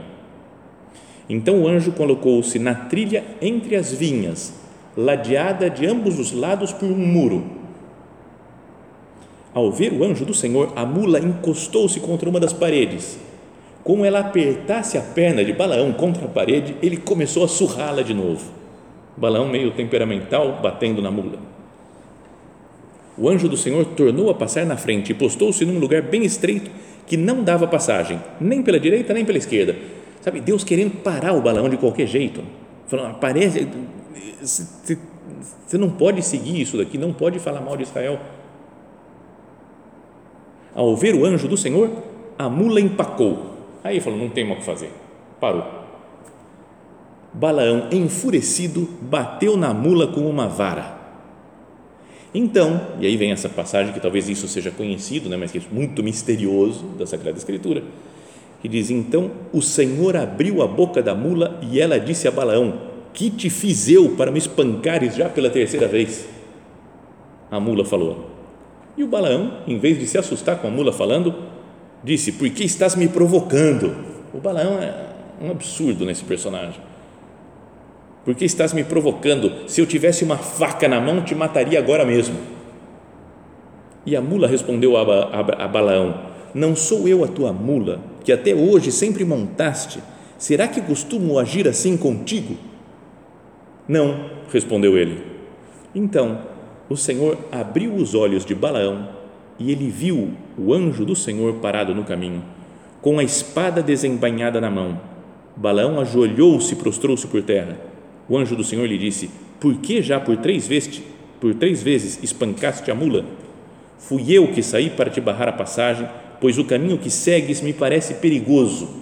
Então 1.28 1.62
o 1.62 1.68
anjo 1.68 1.92
colocou-se 1.92 2.60
na 2.60 2.76
trilha 2.76 3.24
entre 3.42 3.76
as 3.76 3.92
vinhas, 3.92 4.54
ladeada 4.96 5.70
de 5.70 5.86
ambos 5.86 6.20
os 6.20 6.32
lados 6.32 6.72
por 6.72 6.90
um 6.90 6.98
muro. 6.98 7.44
Ao 9.54 9.72
ver 9.72 9.92
o 9.92 10.04
anjo 10.04 10.24
do 10.24 10.34
Senhor, 10.34 10.72
a 10.76 10.86
mula 10.86 11.20
encostou-se 11.20 12.00
contra 12.00 12.30
uma 12.30 12.40
das 12.40 12.54
paredes 12.54 13.20
como 13.84 14.06
ela 14.06 14.20
apertasse 14.20 14.98
a 14.98 15.02
perna 15.02 15.44
de 15.44 15.54
Balaão 15.54 15.92
contra 15.92 16.26
a 16.26 16.30
parede, 16.30 16.76
ele 16.82 16.98
começou 16.98 17.44
a 17.44 17.48
surrá-la 17.48 18.02
de 18.02 18.14
novo. 18.14 18.52
Balaão 19.18 19.48
meio 19.48 19.72
temperamental, 19.72 20.60
batendo 20.62 21.02
na 21.02 21.12
mula. 21.12 21.40
O 23.18 23.28
anjo 23.28 23.50
do 23.50 23.58
Senhor 23.58 23.86
tornou 23.86 24.30
a 24.30 24.36
passar 24.36 24.66
na 24.66 24.78
frente 24.78 25.12
e 25.12 25.16
postou-se 25.16 25.66
num 25.66 25.80
lugar 25.80 26.02
bem 26.02 26.24
estreito 26.24 26.72
que 27.06 27.18
não 27.18 27.44
dava 27.44 27.68
passagem, 27.68 28.22
nem 28.40 28.64
pela 28.64 28.80
direita 28.80 29.14
nem 29.14 29.26
pela 29.26 29.38
esquerda. 29.38 29.76
Sabe, 30.22 30.40
Deus 30.40 30.64
querendo 30.64 31.02
parar 31.02 31.34
o 31.34 31.42
Balaão 31.42 31.70
de 31.70 31.78
qualquer 31.78 32.08
jeito. 32.08 32.42
Falando, 32.88 33.12
aparece, 33.12 33.68
você 34.42 35.78
não 35.78 35.90
pode 35.90 36.22
seguir 36.22 36.62
isso 36.62 36.78
daqui, 36.78 36.98
não 36.98 37.12
pode 37.12 37.40
falar 37.40 37.62
mal 37.62 37.76
de 37.76 37.84
Israel. 37.84 38.20
Ao 40.74 40.96
ver 40.96 41.16
o 41.16 41.26
anjo 41.26 41.48
do 41.48 41.58
Senhor, 41.58 41.90
a 42.38 42.50
mula 42.50 42.80
empacou. 42.80 43.51
Aí 43.84 44.00
falou: 44.00 44.20
não 44.20 44.30
tem 44.30 44.44
mais 44.44 44.58
o 44.58 44.60
que 44.60 44.66
fazer. 44.66 44.92
Parou. 45.40 45.82
Balaão, 47.34 47.88
enfurecido, 47.92 48.88
bateu 49.02 49.56
na 49.56 49.74
mula 49.74 50.08
com 50.08 50.30
uma 50.30 50.48
vara. 50.48 51.00
Então, 52.34 52.82
e 53.00 53.06
aí 53.06 53.18
vem 53.18 53.32
essa 53.32 53.50
passagem 53.50 53.94
que 53.94 54.00
talvez 54.00 54.30
isso 54.30 54.48
seja 54.48 54.72
conhecido, 54.72 55.30
né, 55.30 55.36
mas 55.36 55.52
que 55.52 55.58
é 55.58 55.62
muito 55.72 56.02
misterioso 56.02 56.86
da 56.98 57.06
Sagrada 57.06 57.38
Escritura, 57.38 57.84
que 58.62 58.68
diz: 58.68 58.90
Então 58.90 59.32
o 59.52 59.62
Senhor 59.62 60.16
abriu 60.16 60.62
a 60.62 60.68
boca 60.68 61.02
da 61.02 61.16
mula 61.16 61.60
e 61.62 61.80
ela 61.80 62.00
disse 62.00 62.28
a 62.28 62.32
Balaão: 62.32 62.82
Que 63.14 63.30
te 63.30 63.50
fiz 63.50 63.90
eu 63.90 64.10
para 64.16 64.32
me 64.32 64.38
espancares 64.38 65.16
já 65.16 65.30
pela 65.30 65.50
terceira 65.50 65.88
vez? 65.88 66.28
A 67.50 67.60
mula 67.60 67.84
falou. 67.84 68.30
E 68.98 69.04
o 69.04 69.08
Balaão, 69.08 69.60
em 69.68 69.78
vez 69.78 69.98
de 69.98 70.06
se 70.06 70.18
assustar 70.18 70.58
com 70.60 70.68
a 70.68 70.72
mula 70.72 70.92
falando, 70.92 71.34
disse: 72.04 72.34
Por 72.34 72.50
que 72.50 72.64
estás 72.64 72.96
me 72.96 73.08
provocando? 73.08 73.96
O 74.34 74.40
Balaão 74.40 74.82
é 74.82 75.10
um 75.42 75.52
absurdo 75.52 76.06
nesse 76.06 76.24
personagem 76.24 76.82
por 78.24 78.36
que 78.36 78.46
estás 78.46 78.72
me 78.72 78.84
provocando? 78.84 79.68
Se 79.68 79.82
eu 79.82 79.86
tivesse 79.86 80.24
uma 80.24 80.38
faca 80.38 80.88
na 80.88 81.02
mão, 81.02 81.24
te 81.24 81.34
mataria 81.34 81.80
agora 81.80 82.06
mesmo. 82.06 82.38
E 84.06 84.16
a 84.16 84.22
mula 84.22 84.48
respondeu 84.48 84.96
a, 84.96 85.02
a, 85.02 85.66
a 85.66 85.68
Balaão: 85.68 86.22
Não 86.54 86.76
sou 86.76 87.08
eu 87.08 87.24
a 87.24 87.28
tua 87.28 87.52
mula, 87.52 88.00
que 88.24 88.32
até 88.32 88.54
hoje 88.54 88.92
sempre 88.92 89.26
montaste. 89.26 90.00
Será 90.38 90.68
que 90.68 90.82
costumo 90.82 91.40
agir 91.40 91.68
assim 91.68 91.98
contigo? 91.98 92.56
Não, 93.88 94.30
respondeu 94.52 94.98
ele. 94.98 95.24
Então 95.94 96.40
o 96.90 96.96
Senhor 96.96 97.38
abriu 97.52 97.96
os 97.96 98.14
olhos 98.14 98.46
de 98.46 98.54
Balaão 98.54 99.10
e 99.62 99.72
ele 99.72 99.90
viu 99.90 100.32
o 100.58 100.74
anjo 100.74 101.06
do 101.06 101.16
Senhor 101.16 101.56
parado 101.56 101.94
no 101.94 102.04
caminho, 102.04 102.44
com 103.02 103.20
a 103.20 103.24
espada 103.24 103.82
desembainhada 103.82 104.60
na 104.60 104.70
mão. 104.70 105.00
Balaão 105.56 106.00
ajoelhou-se 106.00 106.74
e 106.74 106.78
prostrou-se 106.78 107.28
por 107.28 107.42
terra 107.44 107.92
o 108.32 108.38
anjo 108.38 108.56
do 108.56 108.64
Senhor 108.64 108.86
lhe 108.86 108.98
disse: 108.98 109.30
Por 109.60 109.76
que 109.76 110.02
já 110.02 110.18
por 110.18 110.38
três 110.38 110.66
vezes, 110.66 111.02
por 111.42 111.54
três 111.54 111.84
vezes 111.84 112.24
espancaste 112.24 112.90
a 112.90 112.96
mula? 112.96 113.26
Fui 114.00 114.32
eu 114.32 114.48
que 114.54 114.64
saí 114.64 114.90
para 114.90 115.10
te 115.10 115.20
barrar 115.20 115.50
a 115.50 115.52
passagem, 115.52 116.08
pois 116.40 116.58
o 116.58 116.64
caminho 116.64 116.98
que 116.98 117.10
segues 117.10 117.60
me 117.60 117.74
parece 117.74 118.16
perigoso. 118.16 119.02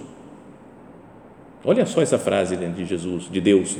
Olha 1.64 1.86
só 1.86 2.02
essa 2.02 2.18
frase 2.18 2.56
de 2.56 2.84
Jesus, 2.84 3.30
de 3.30 3.40
Deus, 3.40 3.78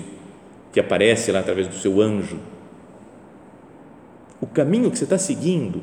que 0.73 0.79
aparece 0.79 1.33
lá 1.33 1.41
através 1.41 1.67
do 1.67 1.75
seu 1.75 2.01
anjo. 2.01 2.39
O 4.41 4.47
caminho 4.47 4.89
que 4.89 4.99
você 4.99 5.05
está 5.05 5.19
seguindo, 5.19 5.83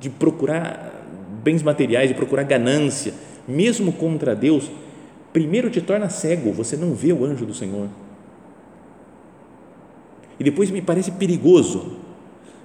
de 0.00 0.10
procurar 0.10 1.04
bens 1.42 1.62
materiais, 1.62 2.08
de 2.08 2.14
procurar 2.14 2.42
ganância, 2.44 3.14
mesmo 3.46 3.92
contra 3.92 4.34
Deus, 4.34 4.70
primeiro 5.32 5.70
te 5.70 5.80
torna 5.80 6.08
cego, 6.08 6.52
você 6.52 6.76
não 6.76 6.94
vê 6.94 7.12
o 7.12 7.24
anjo 7.24 7.46
do 7.46 7.54
Senhor 7.54 7.88
e 10.38 10.44
depois 10.44 10.70
me 10.70 10.80
parece 10.80 11.12
perigoso. 11.12 11.96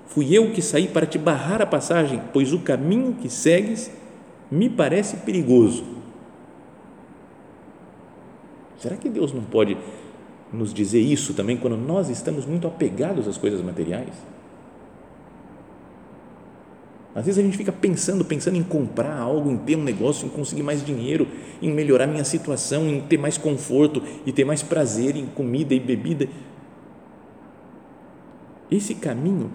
Fui 0.08 0.36
eu 0.36 0.52
que 0.52 0.62
saí 0.62 0.88
para 0.88 1.06
te 1.06 1.18
barrar 1.18 1.62
a 1.62 1.66
passagem, 1.66 2.22
pois 2.32 2.54
o 2.54 2.60
caminho 2.60 3.16
que 3.16 3.30
segues 3.30 3.92
me 4.52 4.70
parece 4.70 5.18
perigoso. 5.18 5.84
Será 8.78 8.96
que 8.96 9.10
Deus 9.10 9.34
não 9.34 9.44
pode 9.44 9.78
nos 10.52 10.74
dizer 10.74 11.00
isso 11.00 11.34
também 11.34 11.58
quando 11.58 11.78
nós 11.78 12.10
estamos 12.10 12.46
muito 12.46 12.68
apegados 12.68 13.28
às 13.28 13.38
coisas 13.38 13.62
materiais? 13.62 14.14
Às 17.16 17.26
vezes 17.26 17.40
a 17.40 17.44
gente 17.44 17.58
fica 17.58 17.72
pensando, 17.72 18.26
pensando 18.26 18.58
em 18.58 18.64
comprar 18.64 19.16
algo, 19.20 19.52
em 19.52 19.58
ter 19.58 19.76
um 19.76 19.84
negócio, 19.84 20.26
em 20.26 20.30
conseguir 20.30 20.64
mais 20.64 20.84
dinheiro, 20.84 21.28
em 21.62 21.72
melhorar 21.72 22.08
minha 22.08 22.24
situação, 22.24 22.88
em 22.88 23.02
ter 23.02 23.18
mais 23.18 23.38
conforto 23.38 24.02
e 24.26 24.32
ter 24.32 24.44
mais 24.44 24.64
prazer 24.64 25.16
em 25.16 25.28
comida 25.28 25.76
e 25.76 25.80
bebida. 25.80 26.28
Esse 28.72 28.96
caminho 28.96 29.52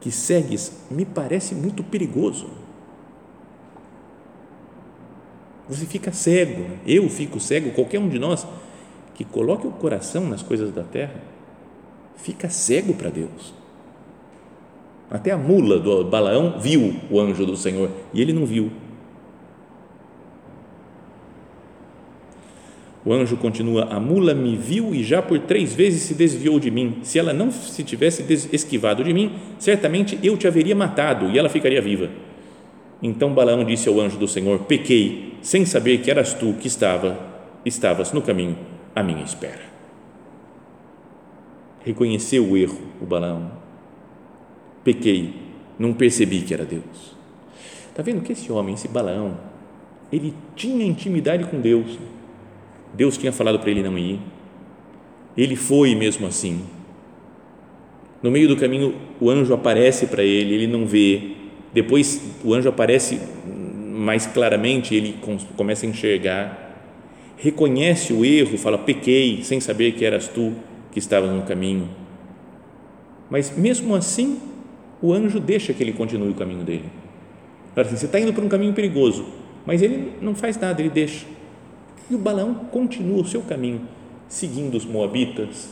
que 0.00 0.10
segues 0.10 0.72
me 0.90 1.04
parece 1.04 1.54
muito 1.54 1.84
perigoso. 1.84 2.48
Você 5.68 5.86
fica 5.86 6.10
cego, 6.10 6.66
eu 6.84 7.08
fico 7.08 7.38
cego, 7.38 7.70
qualquer 7.70 8.00
um 8.00 8.08
de 8.08 8.18
nós 8.18 8.44
que 9.14 9.24
coloque 9.24 9.66
o 9.66 9.70
coração 9.70 10.26
nas 10.26 10.42
coisas 10.42 10.72
da 10.72 10.82
terra, 10.82 11.22
fica 12.16 12.50
cego 12.50 12.94
para 12.94 13.10
Deus. 13.10 13.59
Até 15.10 15.32
a 15.32 15.36
mula 15.36 15.78
do 15.78 16.04
Balaão 16.04 16.60
viu 16.60 16.94
o 17.10 17.18
anjo 17.18 17.44
do 17.44 17.56
Senhor 17.56 17.90
e 18.14 18.22
ele 18.22 18.32
não 18.32 18.46
viu. 18.46 18.70
O 23.04 23.12
anjo 23.12 23.36
continua: 23.36 23.84
A 23.90 23.98
mula 23.98 24.34
me 24.34 24.56
viu 24.56 24.94
e 24.94 25.02
já 25.02 25.20
por 25.20 25.38
três 25.40 25.74
vezes 25.74 26.02
se 26.02 26.14
desviou 26.14 26.60
de 26.60 26.70
mim. 26.70 26.98
Se 27.02 27.18
ela 27.18 27.32
não 27.32 27.50
se 27.50 27.82
tivesse 27.82 28.24
esquivado 28.52 29.02
de 29.02 29.12
mim, 29.12 29.32
certamente 29.58 30.16
eu 30.22 30.36
te 30.36 30.46
haveria 30.46 30.76
matado 30.76 31.28
e 31.30 31.38
ela 31.38 31.48
ficaria 31.48 31.82
viva. 31.82 32.08
Então 33.02 33.34
Balaão 33.34 33.64
disse 33.64 33.88
ao 33.88 33.98
anjo 33.98 34.16
do 34.16 34.28
Senhor: 34.28 34.60
Pequei, 34.60 35.34
sem 35.42 35.64
saber 35.64 35.98
que 35.98 36.10
eras 36.10 36.34
tu 36.34 36.52
que 36.52 36.68
estava, 36.68 37.18
estavas 37.64 38.12
no 38.12 38.22
caminho 38.22 38.56
à 38.94 39.02
minha 39.02 39.24
espera. 39.24 39.70
Reconheceu 41.82 42.46
o 42.46 42.56
erro, 42.56 42.78
o 43.00 43.06
Balaão. 43.06 43.69
Pequei, 44.84 45.34
não 45.78 45.92
percebi 45.92 46.40
que 46.42 46.54
era 46.54 46.64
Deus. 46.64 47.16
Está 47.88 48.02
vendo 48.02 48.22
que 48.22 48.32
esse 48.32 48.50
homem, 48.50 48.74
esse 48.74 48.88
Balaão, 48.88 49.36
ele 50.12 50.34
tinha 50.54 50.84
intimidade 50.84 51.44
com 51.44 51.60
Deus 51.60 51.98
Deus 52.92 53.16
tinha 53.16 53.32
falado 53.32 53.58
para 53.58 53.70
ele 53.70 53.82
não 53.82 53.96
ir. 53.96 54.18
Ele 55.36 55.56
foi 55.56 55.94
mesmo 55.94 56.26
assim. 56.26 56.60
No 58.22 58.30
meio 58.30 58.48
do 58.48 58.56
caminho, 58.56 58.94
o 59.20 59.30
anjo 59.30 59.54
aparece 59.54 60.06
para 60.06 60.22
ele, 60.22 60.54
ele 60.54 60.66
não 60.66 60.86
vê. 60.86 61.32
Depois, 61.72 62.20
o 62.44 62.52
anjo 62.52 62.68
aparece 62.68 63.20
mais 63.46 64.26
claramente, 64.26 64.94
ele 64.94 65.16
começa 65.56 65.86
a 65.86 65.88
enxergar. 65.88 66.68
Reconhece 67.36 68.12
o 68.12 68.24
erro, 68.24 68.58
fala: 68.58 68.76
pequei, 68.76 69.42
sem 69.42 69.60
saber 69.60 69.92
que 69.92 70.04
eras 70.04 70.28
tu 70.28 70.52
que 70.92 70.98
estavas 70.98 71.30
no 71.30 71.42
caminho. 71.42 71.88
Mas 73.30 73.56
mesmo 73.56 73.94
assim, 73.94 74.38
o 75.02 75.12
anjo 75.12 75.40
deixa 75.40 75.72
que 75.72 75.82
ele 75.82 75.92
continue 75.92 76.30
o 76.30 76.34
caminho 76.34 76.64
dele. 76.64 76.90
Fala 77.74 77.86
assim: 77.86 77.96
você 77.96 78.06
está 78.06 78.18
indo 78.18 78.32
por 78.32 78.44
um 78.44 78.48
caminho 78.48 78.72
perigoso, 78.72 79.26
mas 79.64 79.82
ele 79.82 80.14
não 80.20 80.34
faz 80.34 80.56
nada, 80.56 80.80
ele 80.80 80.90
deixa 80.90 81.26
e 82.10 82.14
o 82.14 82.18
Balaão 82.18 82.54
continua 82.54 83.22
o 83.22 83.24
seu 83.24 83.40
caminho, 83.40 83.86
seguindo 84.28 84.74
os 84.74 84.84
moabitas, 84.84 85.68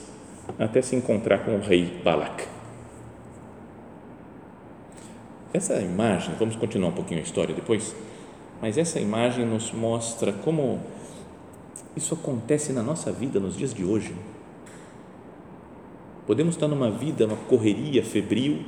até 0.56 0.80
se 0.80 0.94
encontrar 0.94 1.38
com 1.38 1.56
o 1.56 1.60
rei 1.60 2.00
Balac. 2.04 2.46
Essa 5.52 5.80
imagem, 5.80 6.34
vamos 6.38 6.54
continuar 6.54 6.90
um 6.90 6.92
pouquinho 6.92 7.18
a 7.18 7.22
história 7.24 7.54
depois, 7.54 7.94
mas 8.62 8.78
essa 8.78 9.00
imagem 9.00 9.44
nos 9.44 9.72
mostra 9.72 10.32
como 10.32 10.80
isso 11.96 12.14
acontece 12.14 12.72
na 12.72 12.82
nossa 12.82 13.10
vida 13.10 13.40
nos 13.40 13.56
dias 13.56 13.74
de 13.74 13.84
hoje. 13.84 14.14
Podemos 16.24 16.54
estar 16.54 16.68
numa 16.68 16.90
vida, 16.90 17.26
uma 17.26 17.36
correria 17.36 18.04
febril, 18.04 18.60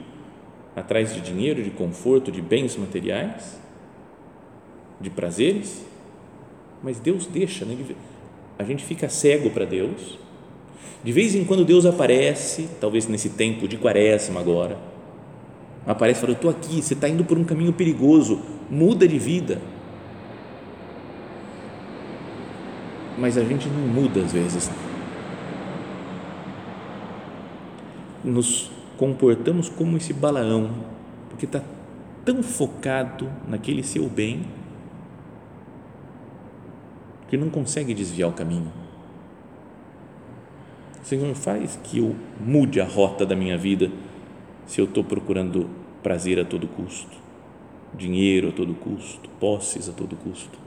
atrás 0.75 1.15
de 1.15 1.21
dinheiro, 1.21 1.63
de 1.63 1.71
conforto, 1.71 2.31
de 2.31 2.41
bens 2.41 2.77
materiais, 2.77 3.59
de 5.01 5.11
prazeres, 5.11 5.85
mas 6.83 6.99
Deus 6.99 7.27
deixa, 7.27 7.65
né? 7.65 7.77
a 8.59 8.65
gente 8.65 8.85
fica 8.85 9.09
cego 9.09 9.51
para 9.51 9.65
Deus. 9.65 10.19
De 11.03 11.13
vez 11.13 11.35
em 11.35 11.45
quando 11.45 11.65
Deus 11.65 11.87
aparece, 11.87 12.69
talvez 12.81 13.07
nesse 13.07 13.31
tempo 13.31 13.67
de 13.67 13.79
quaresma 13.79 14.39
agora, 14.39 14.79
aparece 15.87 16.19
e 16.19 16.21
fala: 16.21 16.33
Eu 16.33 16.37
estou 16.37 16.51
aqui, 16.51 16.83
você 16.83 16.95
está 16.95 17.09
indo 17.09 17.25
por 17.25 17.39
um 17.39 17.45
caminho 17.45 17.73
perigoso, 17.73 18.41
muda 18.69 19.09
de 19.09 19.19
vida. 19.19 19.61
Mas 23.19 23.39
a 23.39 23.45
gente 23.45 23.69
não 23.69 23.87
muda 23.87 24.21
às 24.21 24.33
vezes. 24.33 24.71
Nos 28.23 28.71
comportamos 29.01 29.71
como 29.71 29.97
esse 29.97 30.13
Balaão, 30.13 30.71
porque 31.31 31.47
está 31.47 31.63
tão 32.23 32.43
focado 32.43 33.33
naquele 33.49 33.83
seu 33.83 34.07
bem 34.07 34.43
que 37.27 37.35
não 37.39 37.49
consegue 37.49 37.95
desviar 37.95 38.29
o 38.29 38.35
caminho. 38.35 38.71
Senhor, 41.03 41.35
faz 41.35 41.81
que 41.83 41.97
eu 41.97 42.15
mude 42.39 42.79
a 42.79 42.85
rota 42.85 43.25
da 43.25 43.35
minha 43.35 43.57
vida 43.57 43.91
se 44.67 44.83
eu 44.83 44.85
estou 44.85 45.03
procurando 45.03 45.71
prazer 46.03 46.39
a 46.39 46.45
todo 46.45 46.69
custo, 46.69 47.17
dinheiro 47.95 48.51
a 48.51 48.53
todo 48.53 48.75
custo, 48.75 49.31
posses 49.41 49.89
a 49.89 49.93
todo 49.93 50.15
custo. 50.15 50.59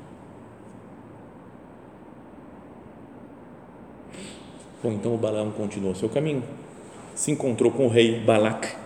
Bom, 4.81 4.91
então 4.91 5.13
o 5.13 5.19
Balaão 5.19 5.51
continuou 5.51 5.93
seu 5.93 6.09
caminho, 6.09 6.41
se 7.15 7.31
encontrou 7.31 7.71
com 7.71 7.85
o 7.85 7.89
rei 7.89 8.19
Balac 8.19 8.83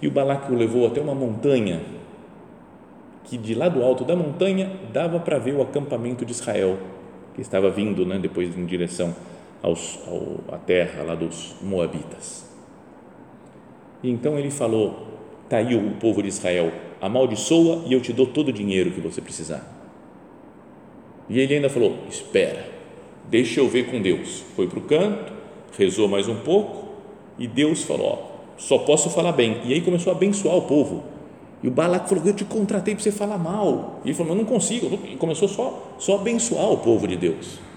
e 0.00 0.06
o 0.06 0.10
Balac 0.10 0.50
o 0.50 0.56
levou 0.56 0.86
até 0.86 1.00
uma 1.00 1.14
montanha 1.14 1.80
que 3.24 3.36
de 3.36 3.54
lá 3.54 3.68
do 3.68 3.82
alto 3.82 4.04
da 4.04 4.16
montanha 4.16 4.72
dava 4.92 5.18
para 5.20 5.38
ver 5.38 5.54
o 5.54 5.62
acampamento 5.62 6.24
de 6.24 6.32
Israel 6.32 6.78
que 7.34 7.42
estava 7.42 7.70
vindo, 7.70 8.06
né, 8.06 8.18
depois 8.18 8.56
em 8.56 8.64
direção 8.64 9.14
aos, 9.62 9.98
ao, 10.06 10.54
à 10.54 10.58
terra 10.58 11.02
lá 11.02 11.14
dos 11.14 11.54
Moabitas. 11.60 12.48
E 14.02 14.10
então 14.10 14.38
ele 14.38 14.50
falou: 14.50 15.06
Está 15.44 15.58
aí 15.58 15.74
o 15.74 15.90
povo 15.96 16.22
de 16.22 16.28
Israel, 16.28 16.72
amaldiçoa 17.00 17.84
e 17.86 17.92
eu 17.92 18.00
te 18.00 18.12
dou 18.12 18.26
todo 18.26 18.48
o 18.48 18.52
dinheiro 18.52 18.90
que 18.92 19.00
você 19.00 19.20
precisar. 19.20 19.66
E 21.28 21.38
ele 21.38 21.54
ainda 21.54 21.68
falou: 21.68 21.98
Espera, 22.08 22.64
deixa 23.28 23.60
eu 23.60 23.68
ver 23.68 23.90
com 23.90 24.00
Deus. 24.00 24.44
Foi 24.56 24.66
para 24.66 24.78
o 24.78 24.82
canto, 24.82 25.32
rezou 25.76 26.08
mais 26.08 26.28
um 26.28 26.36
pouco 26.36 26.87
e 27.38 27.46
Deus 27.46 27.82
falou: 27.82 28.06
ó, 28.06 28.18
Só 28.56 28.78
posso 28.78 29.10
falar 29.10 29.32
bem. 29.32 29.60
E 29.64 29.72
aí 29.72 29.80
começou 29.80 30.12
a 30.12 30.16
abençoar 30.16 30.56
o 30.56 30.62
povo. 30.62 31.02
E 31.62 31.68
o 31.68 31.70
Balac 31.70 32.08
falou: 32.08 32.24
Eu 32.26 32.34
te 32.34 32.44
contratei 32.44 32.94
para 32.94 33.02
você 33.02 33.12
falar 33.12 33.38
mal. 33.38 34.00
E 34.04 34.08
ele 34.08 34.14
falou: 34.14 34.32
Eu 34.32 34.38
não 34.38 34.44
consigo. 34.44 34.98
E 35.10 35.16
começou 35.16 35.48
só, 35.48 35.94
só 35.98 36.16
a 36.16 36.20
abençoar 36.20 36.70
o 36.70 36.78
povo 36.78 37.06
de 37.06 37.16
Deus 37.16 37.68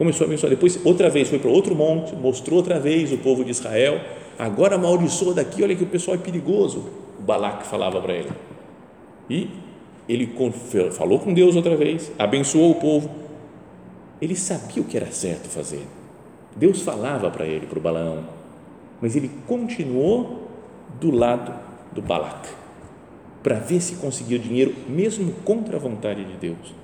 começou 0.00 0.24
a 0.24 0.28
abençoar. 0.28 0.48
Depois, 0.48 0.80
outra 0.82 1.10
vez, 1.10 1.28
foi 1.28 1.38
para 1.38 1.50
outro 1.50 1.74
monte, 1.74 2.16
mostrou 2.16 2.56
outra 2.56 2.80
vez 2.80 3.12
o 3.12 3.18
povo 3.18 3.44
de 3.44 3.50
Israel. 3.50 4.00
Agora 4.38 4.76
amaldiçoa 4.76 5.34
daqui, 5.34 5.62
olha 5.62 5.76
que 5.76 5.84
o 5.84 5.86
pessoal 5.86 6.14
é 6.14 6.18
perigoso. 6.18 6.86
O 7.18 7.22
Balac 7.22 7.66
falava 7.66 8.00
para 8.00 8.14
ele. 8.14 8.30
E 9.28 9.50
ele 10.08 10.34
falou 10.92 11.18
com 11.18 11.34
Deus 11.34 11.54
outra 11.54 11.76
vez, 11.76 12.10
abençoou 12.18 12.70
o 12.70 12.76
povo. 12.76 13.10
Ele 14.22 14.34
sabia 14.34 14.82
o 14.82 14.86
que 14.86 14.96
era 14.96 15.12
certo 15.12 15.50
fazer. 15.50 15.86
Deus 16.56 16.80
falava 16.80 17.30
para 17.30 17.44
ele, 17.44 17.66
para 17.66 17.78
o 17.78 17.82
Balaão, 17.82 18.24
mas 19.00 19.16
ele 19.16 19.30
continuou 19.46 20.48
do 21.00 21.10
lado 21.10 21.54
do 21.92 22.02
Balac 22.02 22.48
para 23.42 23.56
ver 23.56 23.80
se 23.80 23.96
conseguia 23.96 24.36
o 24.36 24.40
dinheiro, 24.40 24.74
mesmo 24.88 25.32
contra 25.44 25.76
a 25.76 25.80
vontade 25.80 26.24
de 26.24 26.34
Deus 26.34 26.80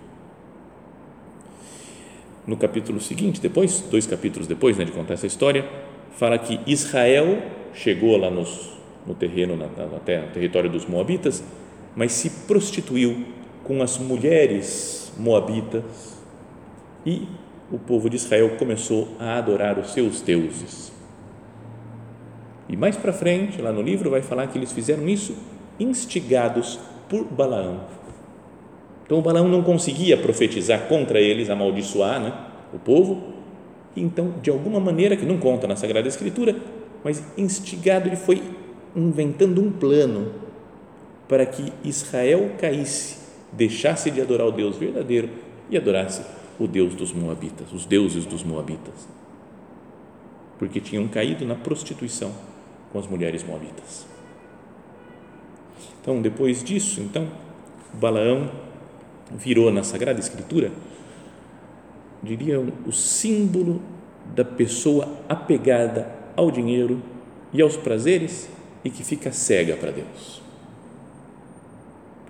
no 2.47 2.57
capítulo 2.57 3.01
seguinte, 3.01 3.41
depois, 3.41 3.81
dois 3.91 4.07
capítulos 4.07 4.47
depois 4.47 4.77
né, 4.77 4.85
de 4.85 4.93
contar 4.93 5.15
essa 5.15 5.27
história, 5.27 5.69
fala 6.13 6.39
que 6.39 6.61
Israel 6.67 7.43
chegou 7.75 8.17
lá 8.17 8.31
nos, 8.31 8.73
no 9.07 9.15
terreno, 9.15 9.57
na, 9.57 9.67
na 9.67 9.99
terra, 9.99 10.27
no 10.27 10.33
território 10.33 10.71
dos 10.71 10.87
Moabitas, 10.87 11.43
mas 11.97 12.13
se 12.13 12.31
prostituiu 12.47 13.27
com 13.65 13.83
as 13.83 13.99
mulheres 13.99 15.13
moabitas 15.19 16.17
e 17.05 17.27
o 17.71 17.79
povo 17.79 18.09
de 18.09 18.17
Israel 18.17 18.51
começou 18.59 19.09
a 19.19 19.39
adorar 19.39 19.79
os 19.79 19.93
seus 19.93 20.21
deuses. 20.21 20.93
E 22.69 22.77
mais 22.77 22.97
para 22.97 23.13
frente, 23.13 23.61
lá 23.63 23.73
no 23.73 23.81
livro, 23.81 24.11
vai 24.11 24.23
falar 24.23 24.49
que 24.49 24.59
eles 24.59 24.73
fizeram 24.73 25.09
isso 25.09 25.37
instigados 25.79 26.79
por 27.09 27.25
Balaão. 27.25 27.81
Então 29.05 29.19
o 29.19 29.23
Balaão 29.23 29.49
não 29.49 29.63
conseguia 29.63 30.17
profetizar 30.17 30.89
contra 30.89 31.21
eles, 31.21 31.49
amaldiçoar 31.49 32.21
né, 32.21 32.33
o 32.75 32.79
povo. 32.79 33.35
Então, 33.97 34.35
de 34.43 34.51
alguma 34.51 34.81
maneira, 34.81 35.17
que 35.17 35.25
não 35.25 35.39
conta 35.39 35.67
na 35.67 35.77
Sagrada 35.77 36.09
Escritura, 36.09 36.57
mas 37.05 37.23
instigado, 37.39 38.09
ele 38.09 38.17
foi 38.17 38.43
inventando 38.97 39.63
um 39.63 39.71
plano 39.71 40.33
para 41.29 41.47
que 41.47 41.73
Israel 41.85 42.53
caísse, 42.59 43.19
deixasse 43.53 44.11
de 44.11 44.21
adorar 44.21 44.49
o 44.49 44.53
Deus 44.53 44.77
verdadeiro 44.77 45.29
e 45.71 45.77
adorasse 45.77 46.23
o 46.59 46.67
Deus 46.67 46.95
dos 46.95 47.13
Moabitas, 47.13 47.73
os 47.73 47.85
deuses 47.85 48.25
dos 48.25 48.43
Moabitas, 48.43 49.09
porque 50.59 50.81
tinham 50.81 51.07
caído 51.07 51.45
na 51.45 51.55
prostituição 51.55 52.33
com 52.93 52.99
as 52.99 53.07
mulheres 53.07 53.43
moabitas. 53.43 54.07
Então, 56.01 56.23
depois 56.23 56.63
disso, 56.63 57.01
então, 57.01 57.29
Balaão 57.93 58.51
virou 59.31 59.73
na 59.73 59.83
Sagrada 59.83 60.21
Escritura, 60.21 60.71
diria 62.23 62.61
o 62.61 62.93
símbolo 62.93 63.83
da 64.35 64.45
pessoa 64.45 65.09
apegada 65.29 66.15
ao 66.37 66.51
dinheiro 66.51 67.03
e 67.53 67.61
aos 67.63 67.77
prazeres 67.77 68.49
e 68.85 68.91
que 68.91 69.03
fica 69.03 69.33
cega 69.33 69.77
para 69.77 69.91
Deus. 69.91 70.43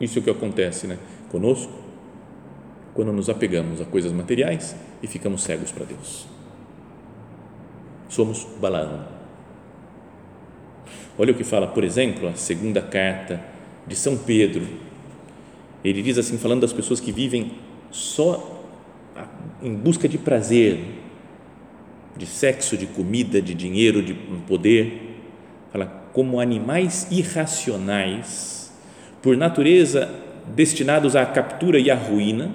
Isso 0.01 0.19
é 0.19 0.21
o 0.21 0.25
que 0.25 0.31
acontece 0.31 0.87
né, 0.87 0.99
conosco 1.31 1.73
quando 2.95 3.13
nos 3.13 3.29
apegamos 3.29 3.81
a 3.81 3.85
coisas 3.85 4.13
materiais 4.13 4.75
e 5.03 5.07
ficamos 5.07 5.43
cegos 5.43 5.71
para 5.71 5.85
Deus. 5.85 6.27
Somos 8.09 8.47
Balaão. 8.61 9.16
Olha 11.19 11.33
o 11.33 11.35
que 11.35 11.45
fala, 11.45 11.67
por 11.67 11.83
exemplo, 11.83 12.29
a 12.29 12.35
segunda 12.35 12.83
carta 12.83 13.41
de 13.87 13.97
São 13.97 14.19
Pedro, 14.19 14.67
ele 15.83 16.03
diz 16.03 16.19
assim, 16.19 16.37
falando 16.37 16.61
das 16.61 16.75
pessoas 16.75 17.01
que 17.01 17.11
vivem 17.11 17.53
só 17.91 18.63
em 19.63 19.73
busca 19.75 20.07
de 20.07 20.19
prazer, 20.19 20.79
de 22.17 22.27
sexo, 22.27 22.77
de 22.77 22.87
comida, 22.87 23.41
de 23.41 23.55
dinheiro, 23.55 24.03
de 24.03 24.13
poder, 24.47 25.17
fala 25.73 25.87
como 26.13 26.39
animais 26.39 27.07
irracionais, 27.11 28.71
por 29.23 29.39
natureza 29.39 30.13
destinados 30.55 31.17
à 31.17 31.25
captura 31.25 31.79
e 31.79 31.91
à 31.91 31.95
ruína, 31.95 32.55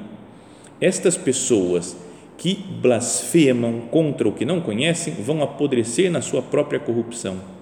estas 0.80 1.18
pessoas 1.18 1.98
que 2.38 2.56
blasfemam 2.56 3.82
contra 3.82 4.28
o 4.28 4.32
que 4.32 4.46
não 4.46 4.62
conhecem 4.62 5.16
vão 5.16 5.42
apodrecer 5.42 6.12
na 6.12 6.22
sua 6.22 6.44
própria 6.44 6.80
corrupção 6.80 7.61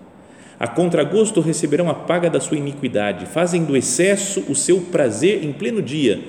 a 0.59 0.67
contragosto 0.67 1.39
receberão 1.39 1.89
a 1.89 1.93
paga 1.93 2.29
da 2.29 2.41
sua 2.41 2.57
iniquidade, 2.57 3.25
fazem 3.25 3.63
do 3.63 3.77
excesso 3.77 4.43
o 4.49 4.53
seu 4.53 4.81
prazer 4.81 5.45
em 5.45 5.53
pleno 5.53 5.81
dia, 5.81 6.21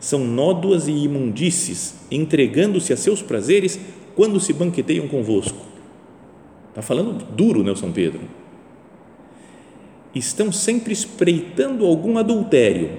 são 0.00 0.24
nódoas 0.24 0.88
e 0.88 0.92
imundícies, 0.92 1.94
entregando-se 2.10 2.92
a 2.92 2.96
seus 2.96 3.22
prazeres 3.22 3.78
quando 4.16 4.40
se 4.40 4.52
banqueteiam 4.52 5.06
convosco. 5.06 5.64
Está 6.70 6.82
falando 6.82 7.24
duro, 7.32 7.62
né, 7.62 7.74
São 7.76 7.92
Pedro? 7.92 8.20
Estão 10.12 10.50
sempre 10.50 10.92
espreitando 10.92 11.86
algum 11.86 12.18
adultério, 12.18 12.90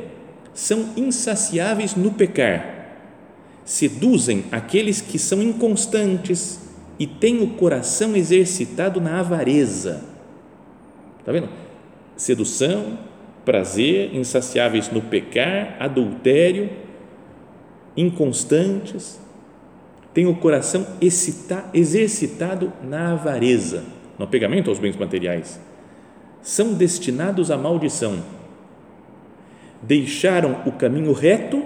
são 0.54 0.93
insaciáveis 0.95 1.95
no 1.95 2.12
pecar, 2.12 2.95
seduzem 3.65 4.45
aqueles 4.54 5.02
que 5.02 5.19
são 5.19 5.41
inconstantes 5.43 6.62
e 6.97 7.06
têm 7.06 7.43
o 7.43 7.50
coração 7.50 8.15
exercitado 8.15 9.02
na 9.02 9.19
avareza 9.19 10.16
Está 11.28 11.34
vendo? 11.34 11.50
Sedução, 12.16 12.98
prazer, 13.44 14.16
insaciáveis 14.16 14.90
no 14.90 15.02
pecar, 15.02 15.76
adultério, 15.78 16.70
inconstantes, 17.98 19.20
tem 20.13 20.26
o 20.26 20.38
coração 20.38 20.88
excita, 21.02 21.66
exercitado 21.74 22.72
na 22.82 23.12
avareza, 23.12 23.84
no 24.18 24.24
apegamento 24.24 24.70
aos 24.70 24.80
bens 24.80 24.96
materiais. 24.96 25.60
São 26.42 26.74
destinados 26.74 27.52
à 27.52 27.58
maldição. 27.58 28.24
Deixaram 29.82 30.62
o 30.66 30.72
caminho 30.72 31.12
reto 31.12 31.62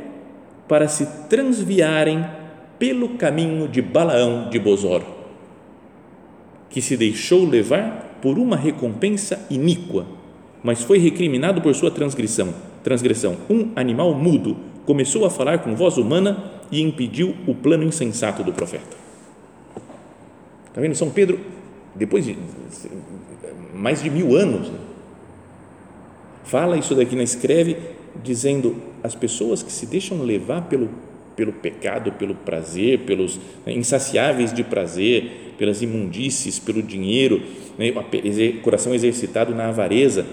para 0.67 0.87
se 0.87 1.05
transviarem 1.29 2.25
pelo 2.79 3.09
caminho 3.09 3.67
de 3.67 3.79
Balaão 3.79 4.49
de 4.49 4.57
Bozor, 4.57 5.03
que 6.67 6.81
se 6.81 6.97
deixou 6.97 7.45
levar 7.47 8.10
por 8.21 8.37
uma 8.37 8.55
recompensa 8.55 9.45
iníqua, 9.49 10.05
mas 10.63 10.83
foi 10.83 10.97
recriminado 10.99 11.61
por 11.61 11.73
sua 11.73 11.91
transgressão. 11.91 12.53
Transgressão. 12.83 13.37
Um 13.49 13.71
animal 13.75 14.13
mudo 14.13 14.57
começou 14.85 15.25
a 15.25 15.29
falar 15.29 15.59
com 15.59 15.75
voz 15.75 15.97
humana 15.97 16.51
e 16.71 16.81
impediu 16.81 17.35
o 17.47 17.53
plano 17.53 17.83
insensato 17.83 18.43
do 18.43 18.53
profeta. 18.53 18.97
Está 20.67 20.79
vendo? 20.79 20.95
São 20.95 21.09
Pedro, 21.09 21.39
depois 21.95 22.25
de 22.25 22.37
mais 23.73 24.01
de 24.01 24.09
mil 24.09 24.35
anos, 24.35 24.69
né? 24.69 24.79
fala 26.45 26.77
isso 26.77 26.93
daqui, 26.95 27.15
não 27.15 27.23
escreve, 27.23 27.77
dizendo 28.23 28.75
as 29.03 29.15
pessoas 29.15 29.63
que 29.63 29.71
se 29.71 29.85
deixam 29.85 30.21
levar 30.21 30.63
pelo, 30.63 30.89
pelo 31.35 31.51
pecado, 31.51 32.11
pelo 32.11 32.35
prazer, 32.35 32.99
pelos 32.99 33.37
né, 33.65 33.73
insaciáveis 33.73 34.53
de 34.53 34.63
prazer, 34.63 35.50
pelas 35.61 35.83
imundícies, 35.83 36.57
pelo 36.57 36.81
dinheiro, 36.81 37.39
né, 37.77 37.93
coração 38.63 38.95
exercitado 38.95 39.53
na 39.53 39.69
avareza, 39.69 40.25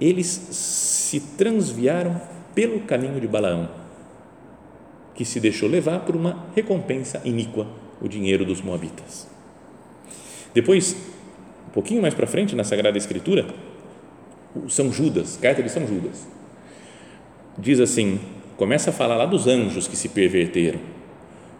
eles 0.00 0.26
se 0.26 1.20
transviaram 1.36 2.18
pelo 2.54 2.80
caminho 2.80 3.20
de 3.20 3.28
Balaão, 3.28 3.68
que 5.14 5.26
se 5.26 5.38
deixou 5.38 5.68
levar 5.68 6.06
por 6.06 6.16
uma 6.16 6.46
recompensa 6.56 7.20
iníqua, 7.22 7.66
o 8.00 8.08
dinheiro 8.08 8.46
dos 8.46 8.62
moabitas. 8.62 9.28
Depois, 10.54 10.96
um 11.68 11.72
pouquinho 11.72 12.00
mais 12.00 12.14
para 12.14 12.26
frente, 12.26 12.56
na 12.56 12.64
Sagrada 12.64 12.96
Escritura, 12.96 13.44
São 14.70 14.90
Judas, 14.90 15.36
carta 15.36 15.62
de 15.62 15.68
São 15.68 15.86
Judas, 15.86 16.26
diz 17.58 17.78
assim: 17.78 18.18
começa 18.56 18.88
a 18.88 18.92
falar 18.92 19.16
lá 19.16 19.26
dos 19.26 19.46
anjos 19.46 19.86
que 19.86 19.96
se 19.98 20.08
perverteram. 20.08 20.80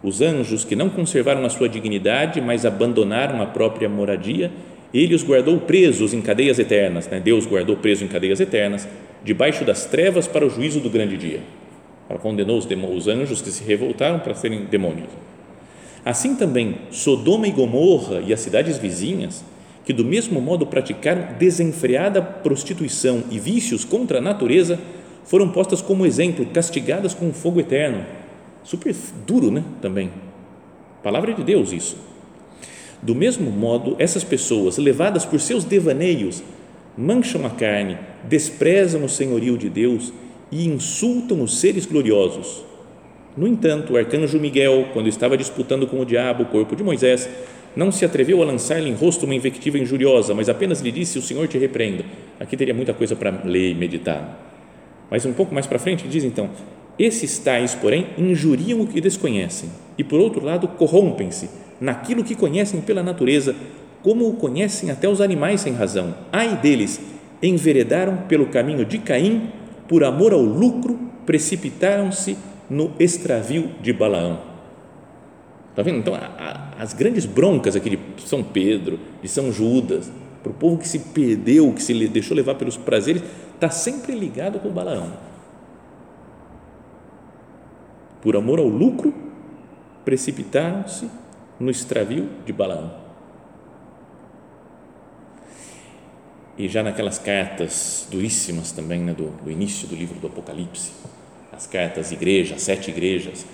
Os 0.03 0.21
anjos 0.21 0.65
que 0.65 0.75
não 0.75 0.89
conservaram 0.89 1.45
a 1.45 1.49
sua 1.49 1.69
dignidade, 1.69 2.41
mas 2.41 2.65
abandonaram 2.65 3.41
a 3.41 3.45
própria 3.45 3.87
moradia, 3.87 4.51
ele 4.93 5.15
os 5.15 5.23
guardou 5.23 5.57
presos 5.61 6.13
em 6.13 6.21
cadeias 6.21 6.59
eternas. 6.59 7.07
Né? 7.07 7.21
Deus 7.21 7.45
guardou 7.45 7.77
presos 7.77 8.03
em 8.03 8.07
cadeias 8.07 8.41
eternas, 8.41 8.87
debaixo 9.23 9.63
das 9.63 9.85
trevas 9.85 10.27
para 10.27 10.45
o 10.45 10.49
juízo 10.49 10.81
do 10.81 10.89
grande 10.89 11.15
dia. 11.15 11.39
Ela 12.09 12.19
condenou 12.19 12.57
os, 12.57 12.67
os 12.67 13.07
anjos 13.07 13.41
que 13.41 13.49
se 13.49 13.63
revoltaram 13.63 14.19
para 14.19 14.35
serem 14.35 14.65
demônios. 14.65 15.09
Assim 16.03 16.35
também, 16.35 16.75
Sodoma 16.91 17.47
e 17.47 17.51
Gomorra 17.51 18.21
e 18.27 18.33
as 18.33 18.41
cidades 18.41 18.77
vizinhas, 18.77 19.43
que 19.85 19.93
do 19.93 20.03
mesmo 20.03 20.41
modo 20.41 20.65
praticaram 20.65 21.29
desenfreada 21.39 22.21
prostituição 22.21 23.23
e 23.31 23.39
vícios 23.39 23.85
contra 23.85 24.17
a 24.17 24.21
natureza, 24.21 24.77
foram 25.23 25.49
postas 25.49 25.81
como 25.81 26.05
exemplo, 26.05 26.45
castigadas 26.47 27.13
com 27.13 27.31
fogo 27.31 27.61
eterno. 27.61 28.05
Super 28.63 28.95
duro, 29.27 29.51
né? 29.51 29.63
Também. 29.81 30.11
Palavra 31.03 31.33
de 31.33 31.43
Deus, 31.43 31.71
isso. 31.71 31.97
Do 33.01 33.13
mesmo 33.13 33.51
modo, 33.51 33.95
essas 33.99 34.23
pessoas, 34.23 34.77
levadas 34.77 35.25
por 35.25 35.39
seus 35.39 35.65
devaneios, 35.65 36.41
mancham 36.97 37.45
a 37.45 37.49
carne, 37.49 37.97
desprezam 38.23 39.03
o 39.03 39.09
senhorio 39.09 39.57
de 39.57 39.69
Deus 39.69 40.13
e 40.49 40.67
insultam 40.67 41.41
os 41.41 41.59
seres 41.59 41.85
gloriosos. 41.85 42.63
No 43.35 43.47
entanto, 43.47 43.93
o 43.93 43.97
arcanjo 43.97 44.39
Miguel, 44.39 44.89
quando 44.93 45.09
estava 45.09 45.35
disputando 45.35 45.87
com 45.87 45.99
o 45.99 46.05
diabo 46.05 46.43
o 46.43 46.45
corpo 46.45 46.75
de 46.75 46.83
Moisés, 46.83 47.27
não 47.75 47.91
se 47.91 48.05
atreveu 48.05 48.41
a 48.41 48.45
lançar-lhe 48.45 48.89
em 48.89 48.93
rosto 48.93 49.25
uma 49.25 49.33
invectiva 49.33 49.79
injuriosa, 49.79 50.33
mas 50.33 50.47
apenas 50.47 50.79
lhe 50.79 50.91
disse: 50.91 51.17
O 51.17 51.21
Senhor 51.21 51.47
te 51.47 51.57
repreenda. 51.57 52.05
Aqui 52.39 52.55
teria 52.55 52.73
muita 52.73 52.93
coisa 52.93 53.15
para 53.15 53.31
ler 53.43 53.71
e 53.71 53.75
meditar. 53.75 54.39
Mas 55.09 55.25
um 55.25 55.33
pouco 55.33 55.53
mais 55.53 55.65
para 55.65 55.79
frente 55.79 56.07
diz 56.07 56.23
então: 56.23 56.51
Esses 56.97 57.39
tais, 57.39 57.73
porém, 57.73 58.07
injuriam 58.17 58.81
o 58.81 58.87
que 58.87 59.01
desconhecem, 59.01 59.69
e 59.97 60.03
por 60.03 60.19
outro 60.19 60.45
lado, 60.45 60.67
corrompem-se 60.67 61.49
naquilo 61.81 62.23
que 62.23 62.35
conhecem 62.35 62.81
pela 62.81 63.01
natureza, 63.01 63.55
como 64.01 64.27
o 64.27 64.33
conhecem 64.33 64.91
até 64.91 65.07
os 65.07 65.21
animais 65.21 65.61
sem 65.61 65.73
razão. 65.73 66.13
Ai 66.31 66.57
deles, 66.57 66.99
enveredaram 67.41 68.17
pelo 68.27 68.47
caminho 68.47 68.85
de 68.85 68.99
Caim, 68.99 69.49
por 69.87 70.03
amor 70.03 70.33
ao 70.33 70.41
lucro, 70.41 70.99
precipitaram-se 71.25 72.37
no 72.69 72.91
extravio 72.99 73.71
de 73.81 73.91
Balaão. 73.91 74.39
Está 75.71 75.81
vendo? 75.81 75.97
Então, 75.97 76.13
a, 76.13 76.19
a, 76.77 76.83
as 76.83 76.93
grandes 76.93 77.25
broncas 77.25 77.75
aqui 77.75 77.89
de 77.89 78.21
São 78.27 78.43
Pedro, 78.43 78.99
de 79.21 79.27
São 79.27 79.51
Judas, 79.51 80.11
para 80.43 80.51
o 80.51 80.55
povo 80.55 80.77
que 80.77 80.87
se 80.87 80.99
perdeu, 80.99 81.71
que 81.73 81.81
se 81.81 82.07
deixou 82.07 82.35
levar 82.35 82.55
pelos 82.55 82.77
prazeres, 82.77 83.23
está 83.55 83.69
sempre 83.69 84.13
ligado 84.13 84.59
com 84.59 84.69
Balaão. 84.69 85.32
Por 88.23 88.37
amor 88.37 88.57
ao 88.57 88.67
lucro, 88.67 89.13
precipitaram-se 90.05 91.09
no 91.59 91.69
extravio 91.69 92.29
de 92.45 92.53
Balaão. 92.53 92.93
E 96.57 96.69
já 96.69 96.81
naquelas 96.81 97.19
cartas 97.19 98.07
duríssimas 98.09 98.71
também, 98.71 99.01
né, 99.01 99.13
do, 99.13 99.27
do 99.43 99.51
início 99.51 99.89
do 99.89 99.95
livro 99.95 100.17
do 100.21 100.27
Apocalipse, 100.27 100.93
as 101.51 101.67
cartas 101.67 102.13
igrejas, 102.13 102.61
sete 102.61 102.91
igrejas, 102.91 103.45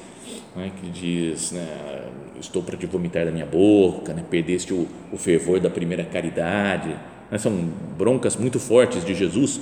né, 0.55 0.71
que 0.79 0.87
diz, 0.91 1.51
né, 1.51 2.07
estou 2.39 2.61
para 2.61 2.77
te 2.77 2.85
vomitar 2.85 3.25
da 3.25 3.31
minha 3.31 3.47
boca, 3.47 4.13
né, 4.13 4.23
perdeste 4.29 4.71
o, 4.71 4.87
o 5.11 5.17
fervor 5.17 5.59
da 5.59 5.69
primeira 5.71 6.03
caridade, 6.03 6.95
né, 7.31 7.37
são 7.39 7.51
broncas 7.97 8.35
muito 8.35 8.59
fortes 8.59 9.03
de 9.03 9.15
Jesus 9.15 9.59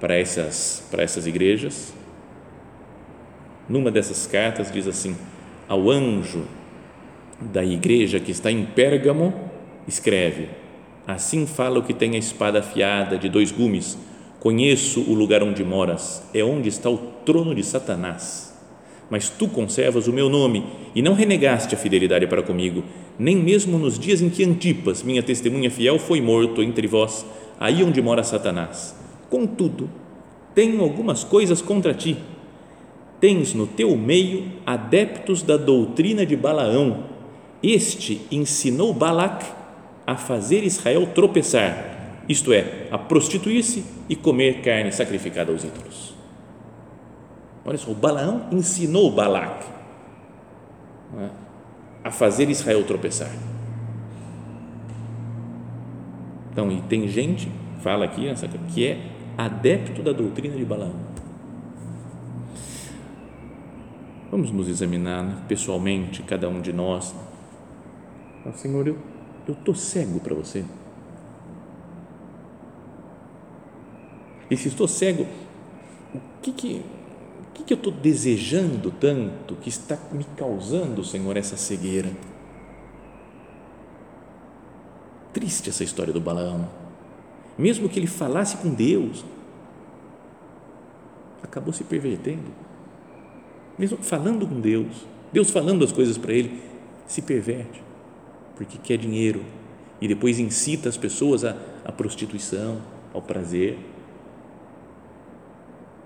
para 0.00 0.14
essas, 0.14 0.82
para 0.90 1.02
essas 1.02 1.26
igrejas. 1.26 1.92
Numa 3.70 3.90
dessas 3.90 4.26
cartas 4.26 4.70
diz 4.70 4.86
assim, 4.86 5.16
ao 5.66 5.90
anjo 5.90 6.44
da 7.40 7.64
igreja 7.64 8.20
que 8.20 8.30
está 8.30 8.50
em 8.50 8.66
Pérgamo, 8.66 9.32
escreve, 9.88 10.50
assim 11.06 11.46
fala 11.46 11.78
o 11.78 11.82
que 11.82 11.94
tem 11.94 12.16
a 12.16 12.18
espada 12.18 12.58
afiada 12.58 13.16
de 13.16 13.30
dois 13.30 13.50
gumes, 13.50 13.96
Conheço 14.40 15.02
o 15.02 15.12
lugar 15.12 15.42
onde 15.42 15.62
moras, 15.62 16.22
é 16.32 16.42
onde 16.42 16.66
está 16.66 16.88
o 16.88 16.96
trono 17.26 17.54
de 17.54 17.62
Satanás. 17.62 18.58
Mas 19.10 19.28
tu 19.28 19.46
conservas 19.46 20.08
o 20.08 20.14
meu 20.14 20.30
nome 20.30 20.64
e 20.94 21.02
não 21.02 21.12
renegaste 21.12 21.74
a 21.74 21.78
fidelidade 21.78 22.26
para 22.26 22.42
comigo, 22.42 22.82
nem 23.18 23.36
mesmo 23.36 23.78
nos 23.78 23.98
dias 23.98 24.22
em 24.22 24.30
que 24.30 24.42
Antipas, 24.42 25.02
minha 25.02 25.22
testemunha 25.22 25.70
fiel, 25.70 25.98
foi 25.98 26.22
morto 26.22 26.62
entre 26.62 26.86
vós, 26.86 27.26
aí 27.60 27.84
onde 27.84 28.00
mora 28.00 28.22
Satanás. 28.22 28.96
Contudo, 29.28 29.90
tenho 30.54 30.80
algumas 30.80 31.22
coisas 31.22 31.60
contra 31.60 31.92
ti. 31.92 32.16
Tens 33.20 33.52
no 33.54 33.66
teu 33.66 33.96
meio 33.96 34.50
adeptos 34.64 35.42
da 35.42 35.56
doutrina 35.56 36.24
de 36.24 36.36
Balaão. 36.36 37.04
Este 37.62 38.22
ensinou 38.30 38.94
Balac 38.94 39.44
a 40.06 40.16
fazer 40.16 40.64
Israel 40.64 41.06
tropeçar 41.14 41.90
isto 42.30 42.52
é, 42.52 42.86
a 42.92 42.96
prostituir-se 42.96 43.84
e 44.08 44.14
comer 44.14 44.62
carne 44.62 44.92
sacrificada 44.92 45.50
aos 45.50 45.64
ídolos. 45.64 46.14
Olha 47.64 47.76
só, 47.76 47.90
o 47.90 47.94
Balaão 47.94 48.46
ensinou 48.52 49.10
Balac 49.10 49.66
é, 51.18 51.28
a 52.04 52.10
fazer 52.12 52.48
Israel 52.48 52.84
tropeçar. 52.84 53.32
Então, 56.52 56.70
e 56.70 56.80
tem 56.82 57.08
gente, 57.08 57.50
fala 57.82 58.04
aqui, 58.04 58.26
que 58.72 58.86
é 58.86 59.00
adepto 59.36 60.00
da 60.00 60.12
doutrina 60.12 60.56
de 60.56 60.64
Balaão. 60.64 61.09
Vamos 64.30 64.52
nos 64.52 64.68
examinar 64.68 65.24
né, 65.24 65.44
pessoalmente, 65.48 66.22
cada 66.22 66.48
um 66.48 66.60
de 66.60 66.72
nós. 66.72 67.14
Senhor, 68.54 68.86
eu 68.86 68.96
estou 69.48 69.74
cego 69.74 70.20
para 70.20 70.34
você 70.34 70.64
E 74.50 74.56
se 74.56 74.66
estou 74.66 74.88
cego, 74.88 75.26
o 76.12 76.20
que, 76.42 76.50
que, 76.52 76.84
o 77.48 77.52
que, 77.54 77.62
que 77.62 77.72
eu 77.72 77.76
estou 77.76 77.92
desejando 77.92 78.90
tanto 78.90 79.54
que 79.54 79.68
está 79.68 79.96
me 80.10 80.24
causando, 80.36 81.04
Senhor, 81.04 81.36
essa 81.36 81.56
cegueira? 81.56 82.10
Triste 85.32 85.70
essa 85.70 85.84
história 85.84 86.12
do 86.12 86.20
Balaão. 86.20 86.68
Mesmo 87.56 87.88
que 87.88 88.00
ele 88.00 88.08
falasse 88.08 88.56
com 88.56 88.74
Deus, 88.74 89.24
acabou 91.40 91.72
se 91.72 91.84
pervertendo. 91.84 92.50
Mesmo 93.80 93.98
falando 93.98 94.46
com 94.46 94.60
Deus, 94.60 95.06
Deus 95.32 95.50
falando 95.50 95.84
as 95.84 95.90
coisas 95.90 96.16
para 96.16 96.32
ele, 96.32 96.60
se 97.06 97.22
perverte, 97.22 97.82
porque 98.54 98.78
quer 98.78 98.98
dinheiro 98.98 99.42
e 100.00 100.06
depois 100.06 100.38
incita 100.38 100.88
as 100.88 100.96
pessoas 100.96 101.44
à, 101.44 101.56
à 101.84 101.90
prostituição, 101.90 102.80
ao 103.12 103.20
prazer 103.20 103.76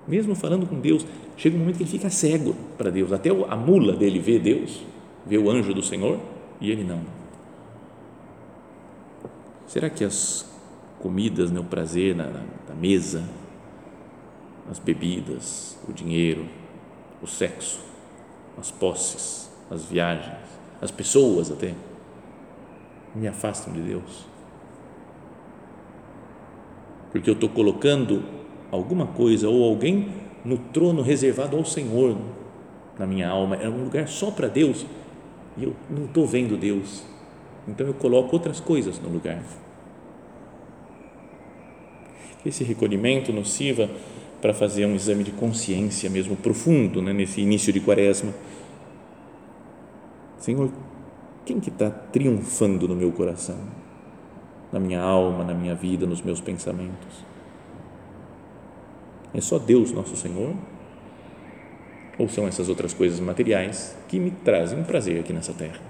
mesmo 0.07 0.35
falando 0.35 0.67
com 0.67 0.79
Deus, 0.79 1.07
chega 1.37 1.57
um 1.57 1.61
momento 1.61 1.79
que 1.79 1.83
ele 1.83 1.91
fica 1.91 2.11
cego 2.11 2.55
para 2.77 2.91
Deus. 2.91 3.13
Até 3.13 3.31
a 3.31 3.57
mula 3.57 3.95
dele 3.95 4.19
vê 4.19 4.39
Deus, 4.39 4.83
vê 5.27 5.39
o 5.39 5.51
anjo 5.51 5.73
do 5.73 5.83
Senhor 5.83 6.21
e 6.61 6.71
ele 6.71 6.85
não. 6.85 7.01
Será 9.67 9.89
que 9.89 10.05
as 10.05 10.47
comidas, 11.01 11.51
né, 11.51 11.59
o 11.59 11.65
prazer 11.65 12.15
na, 12.15 12.27
na 12.69 12.75
mesa, 12.79 13.25
as 14.71 14.79
bebidas, 14.79 15.79
o 15.89 15.93
dinheiro, 15.93 16.45
o 17.25 17.27
sexo, 17.27 17.81
as 18.59 18.71
posses, 18.71 19.51
as 19.71 19.85
viagens, 19.87 20.37
as 20.81 20.91
pessoas 20.91 21.51
até, 21.51 21.75
me 23.15 23.27
afastam 23.27 23.73
de 23.73 23.81
Deus? 23.81 24.27
Porque 27.11 27.31
eu 27.31 27.35
estou 27.35 27.49
colocando 27.49 28.23
alguma 28.71 29.07
coisa 29.07 29.49
ou 29.49 29.65
alguém 29.65 30.13
no 30.45 30.59
trono 30.59 31.01
reservado 31.01 31.57
ao 31.57 31.65
Senhor 31.65 32.17
na 32.99 33.07
minha 33.07 33.29
alma, 33.29 33.57
é 33.57 33.69
um 33.69 33.85
lugar 33.85 34.07
só 34.07 34.31
para 34.31 34.47
Deus 34.47 34.85
e 35.57 35.65
eu 35.65 35.75
não 35.89 36.05
estou 36.05 36.27
vendo 36.27 36.57
Deus, 36.57 37.05
então 37.67 37.87
eu 37.87 37.95
coloco 37.95 38.37
outras 38.37 38.61
coisas 38.61 39.01
no 39.01 39.09
lugar. 39.09 39.43
Que 42.43 42.51
esse 42.51 42.63
recolhimento 42.63 43.33
nos 43.33 43.51
sirva 43.51 43.89
para 44.45 44.53
fazer 44.53 44.85
um 44.85 44.95
exame 44.95 45.25
de 45.25 45.31
consciência 45.31 46.11
mesmo 46.11 46.37
profundo 46.37 47.01
né, 47.01 47.15
nesse 47.15 47.41
início 47.41 47.73
de 47.73 47.81
quaresma. 47.81 48.31
Senhor, 50.37 50.71
quem 51.47 51.59
que 51.59 51.71
está 51.71 51.89
triunfando 51.89 52.87
no 52.87 52.95
meu 52.95 53.11
coração, 53.11 53.57
na 54.71 54.79
minha 54.79 55.01
alma, 55.01 55.45
na 55.45 55.55
minha 55.55 55.75
vida, 55.75 56.05
nos 56.05 56.21
meus 56.21 56.43
pensamentos? 56.43 57.25
É 59.33 59.41
só 59.41 59.59
Deus, 59.59 59.93
nosso 59.93 60.15
Senhor? 60.15 60.55
Ou 62.19 62.29
são 62.29 62.47
essas 62.47 62.69
outras 62.69 62.93
coisas 62.93 63.19
materiais 63.21 63.97
que 64.09 64.21
me 64.21 64.31
trazem 64.31 64.79
um 64.79 64.85
prazer 64.85 65.21
aqui 65.21 65.33
nessa 65.33 65.55
terra? 65.55 65.81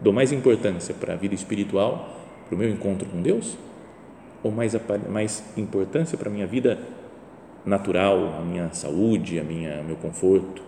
Dou 0.00 0.14
mais 0.14 0.32
importância 0.32 0.94
para 0.94 1.12
a 1.12 1.16
vida 1.16 1.34
espiritual, 1.34 2.08
para 2.46 2.54
o 2.54 2.58
meu 2.58 2.70
encontro 2.70 3.06
com 3.06 3.20
Deus? 3.20 3.58
Ou 4.42 4.50
mais, 4.50 4.74
mais 5.08 5.44
importância 5.56 6.16
para 6.16 6.28
a 6.28 6.32
minha 6.32 6.46
vida 6.46 6.78
natural, 7.64 8.38
a 8.38 8.40
minha 8.40 8.72
saúde, 8.72 9.38
a 9.38 9.44
minha 9.44 9.82
meu 9.82 9.96
conforto? 9.96 10.62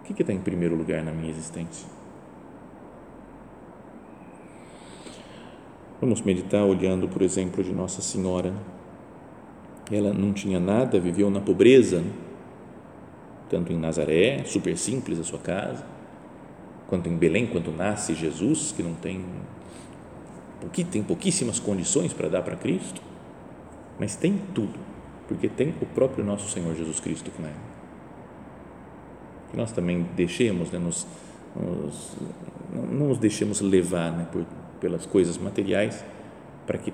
O 0.00 0.14
que 0.14 0.22
está 0.22 0.32
em 0.32 0.40
primeiro 0.40 0.76
lugar 0.76 1.02
na 1.02 1.10
minha 1.10 1.30
existência? 1.30 1.88
Vamos 6.00 6.20
meditar 6.20 6.62
olhando, 6.62 7.08
por 7.08 7.22
exemplo, 7.22 7.64
de 7.64 7.72
Nossa 7.72 8.02
Senhora. 8.02 8.52
Ela 9.90 10.12
não 10.12 10.32
tinha 10.32 10.60
nada, 10.60 11.00
viveu 11.00 11.30
na 11.30 11.40
pobreza, 11.40 12.04
tanto 13.48 13.72
em 13.72 13.78
Nazaré, 13.78 14.44
super 14.44 14.76
simples 14.76 15.18
a 15.18 15.24
sua 15.24 15.38
casa, 15.38 15.84
quanto 16.86 17.08
em 17.08 17.16
Belém, 17.16 17.46
quando 17.46 17.74
nasce 17.74 18.14
Jesus, 18.14 18.72
que 18.76 18.82
não 18.82 18.94
tem, 18.94 19.24
tem 20.90 21.02
pouquíssimas 21.02 21.58
condições 21.58 22.12
para 22.12 22.28
dar 22.28 22.42
para 22.42 22.56
Cristo, 22.56 23.00
mas 23.98 24.16
tem 24.16 24.40
tudo, 24.54 24.78
porque 25.28 25.48
tem 25.48 25.74
o 25.80 25.86
próprio 25.86 26.24
nosso 26.24 26.48
Senhor 26.48 26.74
Jesus 26.74 27.00
Cristo 27.00 27.30
com 27.30 27.42
ela. 27.44 27.76
Que 29.50 29.56
nós 29.56 29.72
também 29.72 30.06
deixemos, 30.14 30.70
né, 30.70 30.78
nos, 30.78 31.06
nos, 31.54 32.16
não 32.90 33.08
nos 33.08 33.18
deixemos 33.18 33.60
levar 33.60 34.12
né, 34.12 34.26
por, 34.30 34.44
pelas 34.80 35.06
coisas 35.06 35.38
materiais, 35.38 36.04
para 36.66 36.78
que 36.78 36.92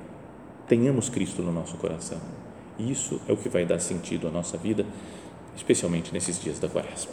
tenhamos 0.68 1.08
Cristo 1.08 1.42
no 1.42 1.52
nosso 1.52 1.76
coração. 1.76 2.18
E 2.78 2.90
isso 2.90 3.20
é 3.28 3.32
o 3.32 3.36
que 3.36 3.48
vai 3.48 3.64
dar 3.64 3.78
sentido 3.78 4.28
à 4.28 4.30
nossa 4.30 4.56
vida 4.56 4.84
especialmente 5.56 6.12
nesses 6.12 6.40
dias 6.40 6.58
da 6.58 6.68
quaresma. 6.68 7.12